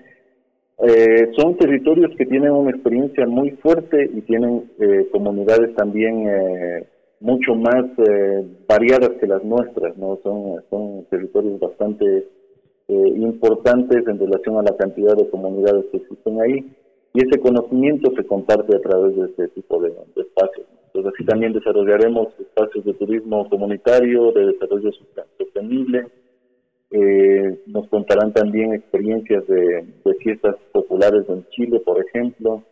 eh, 0.79 1.31
son 1.37 1.57
territorios 1.57 2.11
que 2.17 2.27
tienen 2.27 2.51
una 2.51 2.71
experiencia 2.71 3.27
muy 3.27 3.51
fuerte 3.63 4.11
y 4.13 4.21
tienen 4.23 4.71
eh, 4.81 5.09
comunidades 5.13 5.75
también 5.77 6.29
eh, 6.29 6.87
mucho 7.21 7.55
más 7.55 7.85
eh, 7.99 8.47
variadas 8.69 9.11
que 9.21 9.27
las 9.27 9.43
nuestras, 9.45 9.97
¿no? 9.97 10.19
Son, 10.23 10.63
son 10.69 11.07
territorios 11.11 11.59
bastante 11.61 12.29
eh, 12.87 13.13
importantes 13.17 14.07
en 14.07 14.19
relación 14.19 14.59
a 14.59 14.63
la 14.63 14.77
cantidad 14.77 15.17
de 15.17 15.31
comunidades 15.31 15.87
que 15.91 15.99
existen 15.99 16.41
ahí 16.43 16.71
y 17.15 17.19
ese 17.25 17.41
conocimiento 17.41 18.13
se 18.15 18.27
comparte 18.27 18.77
a 18.77 18.81
través 18.81 19.17
de 19.17 19.25
este 19.27 19.49
tipo 19.49 19.81
de, 19.81 19.89
espacios. 20.17 20.67
Entonces 20.95 21.13
así 21.15 21.25
también 21.27 21.53
desarrollaremos 21.53 22.29
espacios 22.39 22.85
de 22.85 22.95
turismo 22.95 23.49
comunitario, 23.49 24.31
de 24.33 24.47
desarrollo 24.47 24.91
sostenible, 25.39 26.07
eh, 26.93 27.61
nos 27.67 27.89
contarán 27.89 28.33
también 28.33 28.73
experiencias 28.73 29.45
de, 29.49 29.85
de 30.05 30.15
fiestas 30.23 30.55
populares 30.73 31.25
en 31.29 31.45
Chile, 31.51 31.81
por 31.81 32.01
ejemplo, 32.01 32.63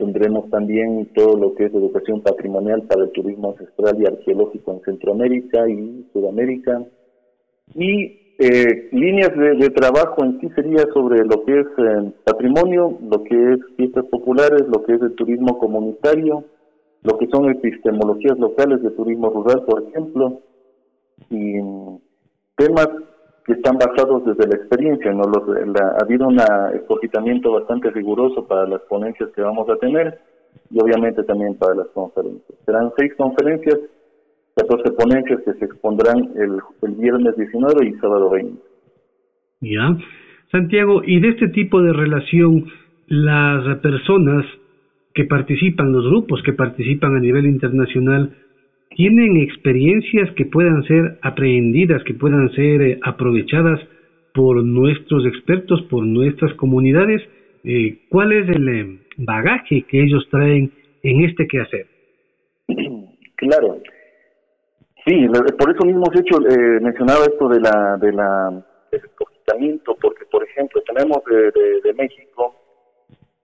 Tendremos 0.00 0.48
también 0.48 1.10
todo 1.14 1.36
lo 1.36 1.54
que 1.54 1.66
es 1.66 1.74
educación 1.74 2.22
patrimonial 2.22 2.84
para 2.84 3.04
el 3.04 3.10
turismo 3.10 3.50
ancestral 3.50 4.00
y 4.00 4.06
arqueológico 4.06 4.72
en 4.72 4.80
Centroamérica 4.80 5.68
y 5.68 6.08
Sudamérica. 6.10 6.82
Y 7.74 8.34
eh, 8.38 8.88
líneas 8.92 9.30
de, 9.36 9.68
trabajo 9.68 10.24
en 10.24 10.40
sí 10.40 10.48
sería 10.56 10.86
sobre 10.94 11.18
lo 11.18 11.44
que 11.44 11.52
es 11.52 11.66
eh, 11.76 12.12
patrimonio, 12.24 12.98
lo 13.10 13.22
que 13.24 13.52
es 13.52 13.58
fiestas 13.76 14.06
populares, 14.06 14.62
lo 14.74 14.82
que 14.84 14.94
es 14.94 15.02
el 15.02 15.14
turismo 15.16 15.58
comunitario, 15.58 16.44
lo 17.02 17.18
que 17.18 17.26
son 17.28 17.50
epistemologías 17.50 18.38
locales 18.38 18.82
de 18.82 18.90
turismo 18.90 19.30
rural, 19.30 19.64
por 19.64 19.82
ejemplo, 19.82 20.40
y 21.30 21.54
temas 22.56 22.88
que 23.46 23.54
están 23.54 23.78
basados 23.78 24.24
desde 24.26 24.48
la 24.48 24.56
experiencia. 24.56 25.12
¿no? 25.12 25.22
ha 25.22 26.02
habido 26.04 26.28
un 26.28 26.38
escogitamiento 26.74 27.52
bastante 27.52 27.90
riguroso 27.90 28.46
para 28.46 28.66
las 28.66 28.82
ponencias 28.82 29.30
que 29.34 29.40
vamos 29.40 29.68
a 29.70 29.76
tener 29.76 30.18
y 30.70 30.80
obviamente 30.80 31.22
también 31.24 31.56
para 31.56 31.74
las 31.74 31.88
conferencias. 31.88 32.58
Serán 32.66 32.92
seis 32.96 33.12
conferencias, 33.16 33.78
14 34.56 34.92
ponencias 34.92 35.40
que 35.44 35.54
se 35.54 35.64
expondrán 35.64 36.18
el, 36.36 36.58
el 36.82 36.94
viernes 36.96 37.36
19 37.36 37.86
y 37.86 37.92
sábado 37.94 38.30
20. 38.30 38.62
Ya. 39.60 39.96
Santiago, 40.50 41.02
y 41.04 41.20
de 41.20 41.28
este 41.28 41.48
tipo 41.48 41.80
de 41.80 41.92
relación, 41.92 42.66
las 43.06 43.78
personas 43.78 44.44
que 45.20 45.26
participan, 45.26 45.92
los 45.92 46.06
grupos 46.06 46.42
que 46.42 46.54
participan 46.54 47.14
a 47.14 47.20
nivel 47.20 47.44
internacional, 47.44 48.34
tienen 48.96 49.36
experiencias 49.36 50.30
que 50.34 50.46
puedan 50.46 50.82
ser 50.84 51.18
aprehendidas, 51.20 52.02
que 52.04 52.14
puedan 52.14 52.50
ser 52.52 52.80
eh, 52.80 52.98
aprovechadas 53.02 53.80
por 54.32 54.64
nuestros 54.64 55.26
expertos, 55.26 55.82
por 55.90 56.06
nuestras 56.06 56.54
comunidades. 56.54 57.20
Eh, 57.64 58.06
¿Cuál 58.08 58.32
es 58.32 58.48
el 58.48 58.68
eh, 58.68 58.98
bagaje 59.18 59.82
que 59.82 60.02
ellos 60.02 60.26
traen 60.30 60.72
en 61.02 61.24
este 61.24 61.46
quehacer? 61.46 61.86
Claro. 63.36 63.78
Sí, 65.06 65.26
por 65.58 65.70
eso 65.70 65.86
mismo 65.86 66.04
hecho 66.14 66.36
mencionaba 66.82 67.24
esto 67.24 67.48
de 67.48 67.58
la 67.58 67.96
de 67.96 68.12
la 68.12 68.62
del 68.92 69.80
porque 69.98 70.26
por 70.30 70.44
ejemplo 70.44 70.82
tenemos 70.82 71.24
de, 71.24 71.94
México 71.94 72.59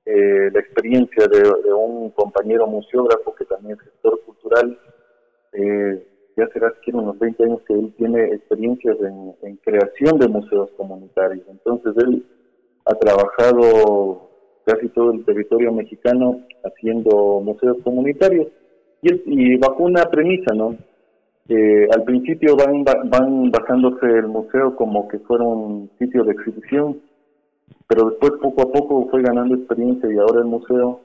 la 0.06 0.60
experiencia 0.60 1.26
de, 1.26 1.40
de, 1.40 1.72
un 1.72 2.10
compañero 2.10 2.66
museógrafo 2.66 3.34
que 3.34 3.44
también 3.44 3.76
es 3.76 3.82
gestor 3.82 4.20
cultural 4.24 4.78
eh, 5.52 6.06
ya 6.36 6.46
será 6.48 6.72
que 6.84 6.90
unos 6.92 7.18
20 7.18 7.44
años 7.44 7.62
que 7.66 7.72
él 7.72 7.94
tiene 7.96 8.24
experiencias 8.26 8.96
en, 9.00 9.56
creación 9.64 10.18
de 10.18 10.28
museos 10.28 10.70
comunitarios. 10.76 11.44
Entonces 11.48 11.94
él 12.04 12.24
ha 12.84 12.94
trabajado 12.94 14.28
casi 14.64 14.88
todo 14.90 15.12
el 15.12 15.24
territorio 15.24 15.72
mexicano 15.72 16.40
haciendo 16.62 17.40
museos 17.40 17.78
comunitarios 17.82 18.48
y, 19.02 19.10
y 19.24 19.56
bajo 19.56 19.82
una 19.82 20.04
premisa, 20.04 20.54
¿no? 20.54 20.76
Eh, 21.48 21.88
al 21.94 22.02
principio 22.04 22.56
van, 22.56 22.84
van 22.84 23.50
basándose 23.50 24.06
el 24.06 24.26
museo 24.26 24.76
como 24.76 25.08
que 25.08 25.18
fuera 25.20 25.44
un 25.44 25.90
sitio 25.98 26.24
de 26.24 26.32
exhibición, 26.32 27.00
pero 27.88 28.10
después 28.10 28.32
poco 28.42 28.62
a 28.62 28.72
poco 28.72 29.08
fue 29.10 29.22
ganando 29.22 29.54
experiencia 29.54 30.12
y 30.12 30.18
ahora 30.18 30.40
el 30.40 30.46
museo, 30.46 31.00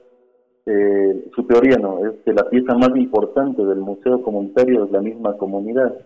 eh, 0.66 1.30
su 1.34 1.44
teoría 1.44 1.76
no, 1.76 2.04
es 2.06 2.14
que 2.24 2.32
la 2.32 2.48
pieza 2.48 2.74
más 2.74 2.90
importante 2.96 3.64
del 3.64 3.78
museo 3.78 4.22
comunitario 4.22 4.84
es 4.84 4.90
la 4.90 5.00
misma 5.00 5.36
comunidad. 5.36 5.96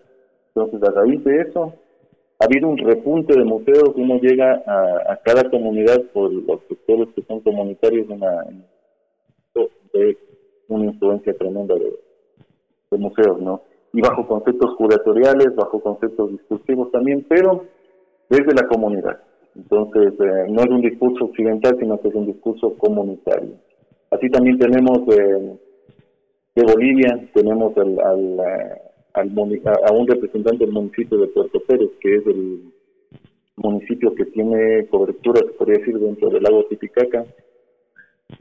Entonces, 0.53 0.87
a 0.87 0.91
raíz 0.91 1.23
de 1.23 1.41
eso, 1.41 1.73
ha 2.39 2.45
habido 2.45 2.67
un 2.69 2.77
repunte 2.77 3.37
de 3.37 3.43
museos, 3.43 3.93
uno 3.95 4.19
llega 4.19 4.63
a, 4.65 5.17
cada 5.23 5.49
comunidad 5.49 6.01
por 6.13 6.31
los 6.31 6.61
sectores 6.67 7.09
que 7.15 7.23
son 7.23 7.39
comunitarios, 7.41 8.07
una, 8.09 8.45
una 10.67 10.85
influencia 10.85 11.33
tremenda 11.33 11.75
de 11.75 12.97
museos, 12.97 13.41
¿no? 13.41 13.61
Y 13.93 14.01
bajo 14.01 14.27
conceptos 14.27 14.75
curatoriales, 14.77 15.55
bajo 15.55 15.79
conceptos 15.79 16.31
discursivos 16.31 16.91
también, 16.91 17.25
pero 17.27 17.65
desde 18.29 18.53
la 18.53 18.67
comunidad. 18.67 19.19
Entonces, 19.57 20.13
eh, 20.19 20.45
no 20.49 20.61
es 20.61 20.69
un 20.69 20.81
discurso 20.81 21.25
occidental, 21.25 21.75
sino 21.79 21.99
que 21.99 22.09
es 22.09 22.15
un 22.15 22.27
discurso 22.27 22.77
comunitario. 22.77 23.55
Así 24.11 24.29
también 24.29 24.59
tenemos 24.59 24.99
eh, 25.09 25.57
de 26.55 26.63
Bolivia, 26.63 27.27
tenemos 27.33 27.75
al, 27.77 27.99
al, 27.99 28.39
eh, 28.39 29.61
a, 29.65 29.91
un 29.91 30.07
representante 30.07 30.63
del 30.63 30.73
municipio 30.73 31.17
de 31.17 31.27
Puerto 31.27 31.59
Pérez, 31.67 31.89
que 31.99 32.15
es 32.17 32.27
el 32.27 32.71
municipio 33.55 34.13
que 34.13 34.25
tiene 34.25 34.85
cobertura, 34.87 35.39
se 35.39 35.53
podría 35.53 35.79
decir, 35.79 35.97
dentro 35.97 36.29
del 36.29 36.43
lago 36.43 36.65
Titicaca. 36.65 37.25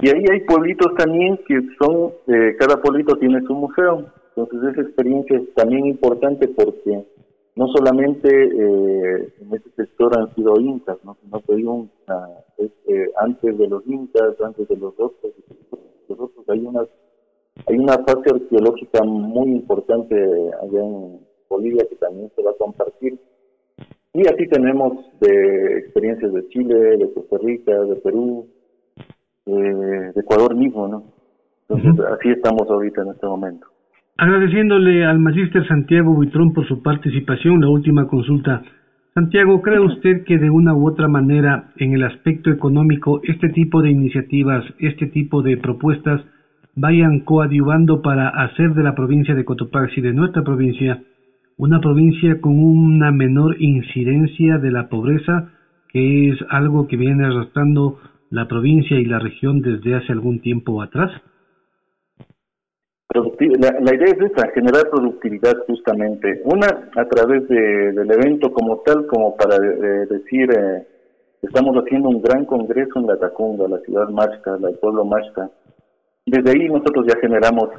Y 0.00 0.08
ahí 0.08 0.24
hay 0.30 0.40
pueblitos 0.40 0.94
también 0.96 1.38
que 1.48 1.58
son, 1.78 2.12
cada 2.58 2.82
pueblito 2.82 3.16
tiene 3.16 3.40
su 3.42 3.54
museo. 3.54 4.04
Entonces 4.36 4.72
esa 4.72 4.82
experiencia 4.82 5.38
es 5.38 5.54
también 5.54 5.86
importante 5.86 6.48
porque 6.48 7.04
no 7.56 7.68
solamente 7.68 8.28
eh, 8.28 9.32
en 9.40 9.54
este 9.54 9.70
sector 9.76 10.16
han 10.18 10.34
sido 10.34 10.60
incas, 10.60 10.98
¿no? 11.04 11.16
sino 11.22 11.40
que 11.40 11.54
hay 11.54 11.64
un, 11.64 11.90
eh, 12.58 13.10
antes 13.16 13.58
de 13.58 13.66
los 13.66 13.86
incas, 13.86 14.38
antes 14.44 14.68
de 14.68 14.76
los 14.76 14.92
otros, 14.98 15.32
los 16.08 16.20
otros 16.20 16.48
hay 16.48 16.60
una 16.60 16.82
hay 17.66 17.78
una 17.78 17.94
fase 17.94 18.30
arqueológica 18.34 19.02
muy 19.02 19.50
importante 19.50 20.14
allá 20.14 20.80
en 20.80 21.20
Bolivia 21.48 21.86
que 21.88 21.96
también 21.96 22.30
se 22.36 22.42
va 22.42 22.50
a 22.50 22.58
compartir. 22.58 23.18
Y 24.12 24.28
aquí 24.28 24.46
tenemos 24.48 25.06
de 25.20 25.78
experiencias 25.78 26.34
de 26.34 26.46
Chile, 26.48 26.98
de 26.98 27.12
Costa 27.14 27.38
Rica, 27.38 27.72
de 27.72 27.96
Perú, 27.96 28.46
de 29.46 30.12
Ecuador 30.14 30.54
mismo, 30.54 30.86
¿no? 30.86 31.04
Entonces, 31.68 32.04
así 32.06 32.28
estamos 32.28 32.68
ahorita 32.68 33.02
en 33.02 33.08
este 33.08 33.26
momento. 33.26 33.66
Agradeciéndole 34.18 35.04
al 35.04 35.18
magíster 35.18 35.68
Santiago 35.68 36.14
Buitrón 36.14 36.54
por 36.54 36.66
su 36.66 36.80
participación, 36.82 37.60
la 37.60 37.68
última 37.68 38.06
consulta. 38.06 38.62
Santiago, 39.12 39.60
¿cree 39.60 39.78
usted 39.78 40.24
que 40.24 40.38
de 40.38 40.48
una 40.48 40.74
u 40.74 40.88
otra 40.88 41.06
manera, 41.06 41.72
en 41.76 41.92
el 41.92 42.02
aspecto 42.02 42.50
económico, 42.50 43.20
este 43.24 43.50
tipo 43.50 43.82
de 43.82 43.90
iniciativas, 43.90 44.64
este 44.78 45.08
tipo 45.08 45.42
de 45.42 45.58
propuestas, 45.58 46.22
vayan 46.74 47.20
coadyuvando 47.20 48.00
para 48.00 48.28
hacer 48.28 48.72
de 48.72 48.84
la 48.84 48.94
provincia 48.94 49.34
de 49.34 49.44
Cotopaxi, 49.44 50.00
de 50.00 50.14
nuestra 50.14 50.42
provincia, 50.42 51.02
una 51.58 51.80
provincia 51.80 52.40
con 52.40 52.58
una 52.58 53.12
menor 53.12 53.60
incidencia 53.60 54.56
de 54.56 54.70
la 54.70 54.88
pobreza, 54.88 55.50
que 55.90 56.30
es 56.30 56.38
algo 56.48 56.88
que 56.88 56.96
viene 56.96 57.26
arrastrando 57.26 57.98
la 58.30 58.48
provincia 58.48 58.98
y 58.98 59.04
la 59.04 59.18
región 59.18 59.60
desde 59.60 59.94
hace 59.94 60.10
algún 60.12 60.40
tiempo 60.40 60.80
atrás? 60.80 61.10
La, 63.16 63.94
idea 63.94 64.14
es 64.14 64.30
esa, 64.30 64.48
generar 64.52 64.90
productividad 64.90 65.54
justamente. 65.66 66.42
Una, 66.44 66.90
a 66.96 67.04
través 67.08 67.48
del 67.48 68.10
evento 68.10 68.52
como 68.52 68.80
tal, 68.80 69.06
como 69.06 69.36
para 69.36 69.56
eh, 69.56 70.06
decir, 70.10 70.50
eh, 70.52 70.86
estamos 71.40 71.76
haciendo 71.76 72.10
un 72.10 72.20
gran 72.20 72.44
congreso 72.44 72.98
en 72.98 73.06
la 73.06 73.16
Tacunga, 73.16 73.68
la 73.68 73.78
ciudad 73.80 74.08
Machca, 74.10 74.58
el 74.62 74.78
pueblo 74.78 75.04
Machca. 75.04 75.50
Desde 76.26 76.50
ahí 76.50 76.68
nosotros 76.68 77.06
ya 77.08 77.18
generamos 77.20 77.70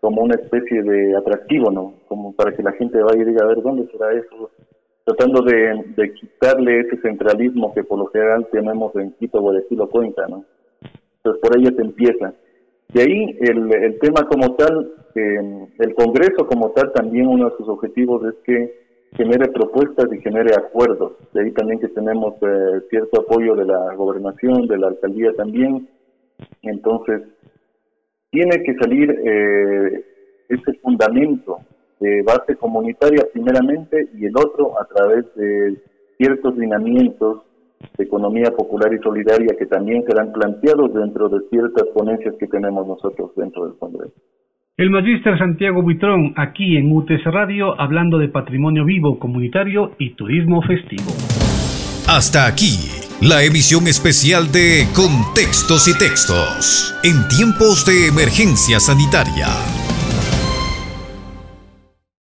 como 0.00 0.22
una 0.22 0.34
especie 0.34 0.82
de 0.82 1.16
atractivo, 1.16 1.70
¿no? 1.70 1.94
Como 2.08 2.34
para 2.34 2.52
que 2.56 2.62
la 2.62 2.72
gente 2.72 3.00
vaya 3.00 3.22
y 3.22 3.26
diga, 3.26 3.44
a 3.44 3.48
ver, 3.48 3.62
¿dónde 3.62 3.86
será 3.92 4.12
eso? 4.12 4.50
Tratando 5.04 5.42
de, 5.42 5.94
de 5.96 6.12
quitarle 6.14 6.80
ese 6.80 6.96
centralismo 7.02 7.72
que 7.72 7.84
por 7.84 7.98
lo 7.98 8.06
general 8.06 8.48
tenemos 8.50 8.94
en 8.96 9.12
Quito, 9.12 9.40
Guayaquil 9.40 9.80
o 9.80 9.88
Cuenca, 9.88 10.26
¿no? 10.28 10.44
Entonces 11.18 11.40
por 11.40 11.56
ahí 11.56 11.64
ya 11.64 11.76
se 11.76 11.82
empieza. 11.82 12.34
De 12.92 13.02
ahí 13.02 13.38
el, 13.40 13.72
el 13.72 13.98
tema 13.98 14.26
como 14.28 14.54
tal, 14.54 14.92
eh, 15.14 15.66
el 15.78 15.94
Congreso 15.94 16.46
como 16.46 16.70
tal, 16.72 16.92
también 16.92 17.26
uno 17.26 17.48
de 17.48 17.56
sus 17.56 17.68
objetivos 17.68 18.22
es 18.26 18.34
que 18.44 18.82
genere 19.16 19.48
propuestas 19.48 20.12
y 20.12 20.20
genere 20.20 20.54
acuerdos. 20.54 21.12
De 21.32 21.42
ahí 21.42 21.50
también 21.52 21.80
que 21.80 21.88
tenemos 21.88 22.34
eh, 22.42 22.82
cierto 22.90 23.20
apoyo 23.20 23.54
de 23.54 23.64
la 23.64 23.94
gobernación, 23.94 24.66
de 24.66 24.78
la 24.78 24.88
alcaldía 24.88 25.32
también. 25.34 25.88
Entonces, 26.62 27.22
tiene 28.30 28.62
que 28.62 28.74
salir 28.74 29.10
eh, 29.10 30.04
ese 30.48 30.72
fundamento 30.82 31.58
de 32.00 32.22
base 32.22 32.56
comunitaria 32.56 33.24
primeramente 33.32 34.08
y 34.18 34.26
el 34.26 34.36
otro 34.36 34.78
a 34.80 34.86
través 34.86 35.24
de 35.34 35.76
ciertos 36.18 36.56
lineamientos 36.56 37.42
de 37.96 38.04
economía 38.04 38.50
popular 38.56 38.92
y 38.92 39.02
solidaria 39.02 39.56
que 39.58 39.66
también 39.66 40.04
serán 40.06 40.32
planteados 40.32 40.92
dentro 40.94 41.28
de 41.28 41.40
ciertas 41.50 41.86
ponencias 41.94 42.34
que 42.38 42.46
tenemos 42.46 42.86
nosotros 42.86 43.30
dentro 43.36 43.66
del 43.66 43.78
Congreso. 43.78 44.14
El 44.76 44.90
magíster 44.90 45.38
Santiago 45.38 45.82
Buitrón, 45.82 46.32
aquí 46.36 46.76
en 46.76 46.90
UTS 46.90 47.24
Radio, 47.26 47.78
hablando 47.78 48.18
de 48.18 48.28
patrimonio 48.28 48.84
vivo, 48.84 49.18
comunitario 49.18 49.92
y 49.98 50.14
turismo 50.14 50.62
festivo. 50.62 51.12
Hasta 52.08 52.46
aquí, 52.46 52.78
la 53.20 53.44
emisión 53.44 53.86
especial 53.86 54.50
de 54.50 54.86
Contextos 54.96 55.88
y 55.88 55.98
Textos, 55.98 56.94
en 57.04 57.28
tiempos 57.28 57.84
de 57.86 58.08
emergencia 58.08 58.80
sanitaria 58.80 59.91